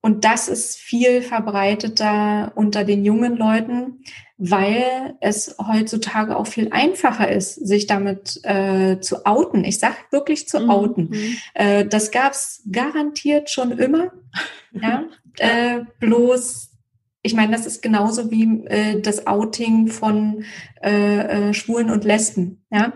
Und 0.01 0.25
das 0.25 0.47
ist 0.47 0.77
viel 0.77 1.21
verbreiteter 1.21 2.51
unter 2.55 2.83
den 2.83 3.03
jungen 3.03 3.35
Leuten, 3.35 4.03
weil 4.37 5.15
es 5.19 5.55
heutzutage 5.59 6.37
auch 6.37 6.47
viel 6.47 6.69
einfacher 6.71 7.29
ist, 7.29 7.55
sich 7.55 7.87
damit 7.87 8.39
äh, 8.43 8.99
zu 8.99 9.25
outen. 9.25 9.65
Ich 9.65 9.79
sage 9.79 9.95
wirklich 10.11 10.47
zu 10.47 10.59
mhm. 10.59 10.69
outen. 10.69 11.09
Mhm. 11.09 11.37
Äh, 11.55 11.85
das 11.85 12.11
gab's 12.11 12.63
garantiert 12.71 13.49
schon 13.49 13.71
immer. 13.71 14.11
ja? 14.71 15.05
äh, 15.39 15.81
bloß 15.99 16.71
ich 17.23 17.33
meine, 17.33 17.51
das 17.51 17.65
ist 17.65 17.81
genauso 17.81 18.31
wie 18.31 18.65
äh, 18.67 19.01
das 19.01 19.27
Outing 19.27 19.87
von 19.87 20.45
äh, 20.81 21.49
äh, 21.49 21.53
Schwulen 21.53 21.89
und 21.89 22.05
Lesben. 22.05 22.63
Ja, 22.71 22.93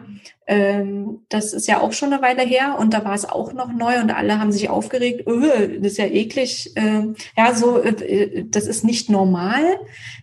ähm, 0.51 1.21
das 1.29 1.53
ist 1.53 1.69
ja 1.69 1.79
auch 1.79 1.93
schon 1.93 2.11
eine 2.11 2.21
Weile 2.21 2.41
her 2.41 2.75
und 2.77 2.93
da 2.93 3.05
war 3.05 3.13
es 3.13 3.23
auch 3.23 3.53
noch 3.53 3.71
neu 3.71 4.01
und 4.01 4.11
alle 4.11 4.37
haben 4.37 4.51
sich 4.51 4.69
aufgeregt. 4.69 5.25
Öh, 5.25 5.79
das 5.79 5.93
ist 5.93 5.97
ja 5.97 6.07
eklig. 6.07 6.75
Äh, 6.75 7.13
ja, 7.37 7.53
so 7.55 7.81
äh, 7.81 7.91
äh, 7.91 8.45
das 8.49 8.67
ist 8.67 8.83
nicht 8.83 9.09
normal. 9.09 9.63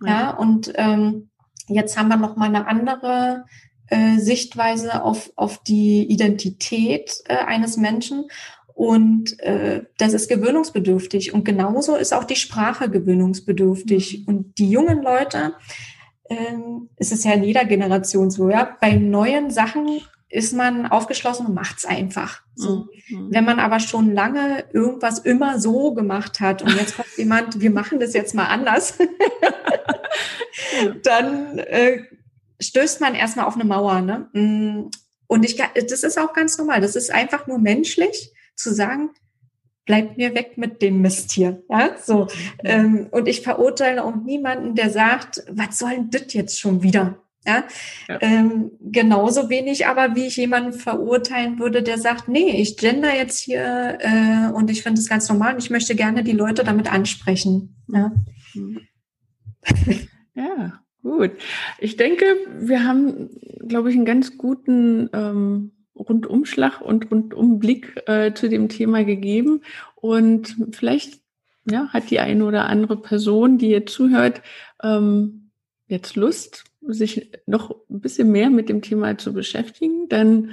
Ja, 0.04 0.08
ja 0.08 0.30
und 0.32 0.70
ähm, 0.74 1.30
jetzt 1.66 1.96
haben 1.96 2.08
wir 2.08 2.18
noch 2.18 2.36
mal 2.36 2.44
eine 2.44 2.66
andere 2.66 3.46
äh, 3.86 4.18
Sichtweise 4.18 5.02
auf 5.02 5.32
auf 5.34 5.62
die 5.62 6.02
Identität 6.02 7.22
äh, 7.26 7.36
eines 7.36 7.78
Menschen 7.78 8.26
und 8.74 9.40
äh, 9.40 9.84
das 9.96 10.12
ist 10.12 10.28
gewöhnungsbedürftig. 10.28 11.32
Und 11.32 11.44
genauso 11.44 11.96
ist 11.96 12.12
auch 12.12 12.24
die 12.24 12.36
Sprache 12.36 12.90
gewöhnungsbedürftig. 12.90 14.20
Mhm. 14.20 14.24
Und 14.26 14.58
die 14.58 14.70
jungen 14.70 15.02
Leute, 15.02 15.54
ähm, 16.28 16.90
es 16.96 17.12
ist 17.12 17.24
ja 17.24 17.32
in 17.32 17.44
jeder 17.44 17.64
Generation 17.64 18.30
so, 18.30 18.50
ja, 18.50 18.76
bei 18.78 18.92
neuen 18.92 19.50
Sachen 19.50 20.02
ist 20.30 20.52
man 20.52 20.86
aufgeschlossen 20.86 21.46
und 21.46 21.54
macht's 21.54 21.84
einfach. 21.84 22.42
So. 22.54 22.88
Mhm. 23.08 23.28
Wenn 23.30 23.44
man 23.44 23.60
aber 23.60 23.80
schon 23.80 24.12
lange 24.12 24.64
irgendwas 24.72 25.20
immer 25.20 25.58
so 25.58 25.94
gemacht 25.94 26.40
hat 26.40 26.62
und 26.62 26.74
jetzt 26.76 26.96
kommt 26.96 27.08
jemand, 27.16 27.60
wir 27.60 27.70
machen 27.70 27.98
das 27.98 28.12
jetzt 28.12 28.34
mal 28.34 28.46
anders, 28.46 28.98
dann 31.02 31.58
äh, 31.58 32.02
stößt 32.60 33.00
man 33.00 33.14
erstmal 33.14 33.46
auf 33.46 33.54
eine 33.54 33.64
Mauer. 33.64 34.02
Ne? 34.02 34.28
Mm, 34.32 34.90
und 35.26 35.44
ich, 35.44 35.56
das 35.56 36.02
ist 36.02 36.18
auch 36.18 36.34
ganz 36.34 36.58
normal. 36.58 36.80
Das 36.80 36.96
ist 36.96 37.10
einfach 37.10 37.46
nur 37.46 37.58
menschlich 37.58 38.32
zu 38.54 38.74
sagen, 38.74 39.10
bleibt 39.86 40.18
mir 40.18 40.34
weg 40.34 40.58
mit 40.58 40.82
dem 40.82 41.00
Mist 41.00 41.32
hier. 41.32 41.62
Ja, 41.70 41.96
so. 42.02 42.28
Mhm. 42.62 43.08
Und 43.10 43.28
ich 43.28 43.40
verurteile 43.40 44.04
auch 44.04 44.14
niemanden, 44.14 44.74
der 44.74 44.90
sagt, 44.90 45.42
was 45.50 45.78
soll 45.78 45.92
denn 45.92 46.10
das 46.10 46.34
jetzt 46.34 46.60
schon 46.60 46.82
wieder? 46.82 47.18
Ja, 47.46 47.64
ja. 48.08 48.18
Ähm, 48.20 48.72
genauso 48.80 49.48
wenig 49.48 49.86
aber, 49.86 50.14
wie 50.14 50.26
ich 50.26 50.36
jemanden 50.36 50.72
verurteilen 50.72 51.58
würde, 51.58 51.82
der 51.82 51.98
sagt, 51.98 52.28
nee, 52.28 52.60
ich 52.60 52.76
gender 52.76 53.14
jetzt 53.14 53.38
hier 53.38 53.98
äh, 54.00 54.52
und 54.52 54.70
ich 54.70 54.82
finde 54.82 55.00
es 55.00 55.08
ganz 55.08 55.28
normal 55.28 55.54
und 55.54 55.62
ich 55.62 55.70
möchte 55.70 55.94
gerne 55.94 56.22
die 56.24 56.32
Leute 56.32 56.64
damit 56.64 56.92
ansprechen. 56.92 57.76
Ja, 57.88 58.12
ja 60.34 60.80
gut. 61.02 61.32
Ich 61.78 61.96
denke, 61.96 62.24
wir 62.58 62.84
haben, 62.84 63.30
glaube 63.66 63.90
ich, 63.90 63.96
einen 63.96 64.04
ganz 64.04 64.36
guten 64.36 65.08
ähm, 65.12 65.72
Rundumschlag 65.98 66.80
und 66.80 67.10
Rundumblick 67.10 68.02
äh, 68.06 68.34
zu 68.34 68.48
dem 68.48 68.68
Thema 68.68 69.04
gegeben. 69.04 69.62
Und 69.94 70.56
vielleicht 70.72 71.20
ja, 71.70 71.88
hat 71.88 72.10
die 72.10 72.20
eine 72.20 72.44
oder 72.44 72.66
andere 72.66 73.00
Person, 73.00 73.58
die 73.58 73.68
jetzt 73.68 73.92
zuhört, 73.92 74.42
ähm, 74.82 75.50
jetzt 75.86 76.16
Lust, 76.16 76.64
sich 76.86 77.30
noch 77.46 77.70
ein 77.90 78.00
bisschen 78.00 78.30
mehr 78.30 78.50
mit 78.50 78.68
dem 78.68 78.82
Thema 78.82 79.18
zu 79.18 79.32
beschäftigen. 79.32 80.08
Dann 80.08 80.52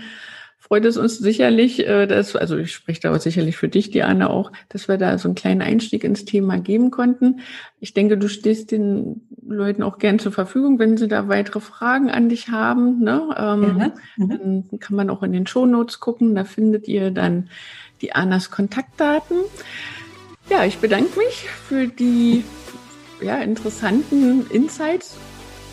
freut 0.68 0.86
es 0.86 0.98
uns 0.98 1.20
sicherlich, 1.20 1.88
äh, 1.88 2.08
dass, 2.08 2.36
also 2.36 2.58
ich 2.58 2.74
spreche 2.74 3.02
da 3.02 3.20
sicherlich 3.20 3.56
für 3.56 3.68
dich, 3.68 3.92
Diana, 3.92 4.32
auch, 4.32 4.52
dass 4.70 4.88
wir 4.88 4.98
da 4.98 5.16
so 5.20 5.28
einen 5.28 5.36
kleinen 5.36 5.62
Einstieg 5.62 6.04
ins 6.04 6.26
Thema 6.26 6.58
geben 6.58 6.90
konnten. 6.90 7.42
Ich 7.80 7.94
denke, 7.94 8.18
du 8.18 8.28
stehst 8.28 8.72
den 8.72 9.22
Leuten 9.46 9.84
auch 9.84 10.00
gern 10.00 10.18
zur 10.18 10.32
Verfügung, 10.32 10.80
wenn 10.80 10.98
sie 10.98 11.08
da 11.08 11.28
weitere 11.28 11.60
Fragen 11.60 12.10
an 12.10 12.30
dich 12.30 12.50
haben. 12.50 13.04
Ne? 13.04 13.36
Ähm, 13.38 13.78
ja, 13.78 13.94
mhm. 14.18 14.30
Dann 14.30 14.80
kann 14.80 14.96
man 14.96 15.12
auch 15.12 15.22
in 15.22 15.34
den 15.34 15.46
Shownotes 15.46 16.00
gucken, 16.00 16.34
da 16.34 16.46
findet 16.46 16.88
ihr 16.88 17.12
dann 17.12 17.50
die 18.02 18.14
Anas 18.14 18.50
Kontaktdaten. 18.50 19.38
Ja, 20.50 20.66
ich 20.66 20.80
bedanke 20.80 21.18
mich 21.20 21.48
für 21.68 21.88
die 21.88 22.44
ja, 23.22 23.38
interessanten 23.38 24.50
Insights 24.50 25.18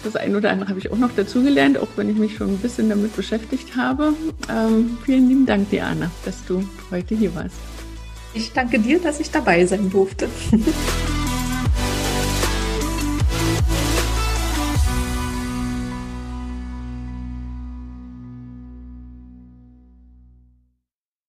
das 0.03 0.17
eine 0.17 0.37
oder 0.37 0.51
andere 0.51 0.69
habe 0.69 0.79
ich 0.79 0.91
auch 0.91 0.99
noch 0.99 1.15
dazugelernt, 1.15 1.79
auch 1.79 1.89
wenn 1.97 2.09
ich 2.09 2.17
mich 2.17 2.37
schon 2.37 2.49
ein 2.49 2.59
bisschen 2.59 2.89
damit 2.89 3.15
beschäftigt 3.17 3.77
habe. 3.77 4.15
Ähm, 4.51 4.99
vielen 5.05 5.29
lieben 5.29 5.47
Dank, 5.47 5.71
Diana, 5.71 6.11
dass 6.25 6.45
du 6.45 6.65
heute 6.91 7.15
hier 7.15 7.35
warst. 7.35 7.57
Ich 8.35 8.53
danke 8.53 8.79
dir, 8.79 8.99
dass 8.99 9.21
ich 9.21 9.31
dabei 9.31 9.67
sein 9.67 9.91
durfte. 9.91 10.29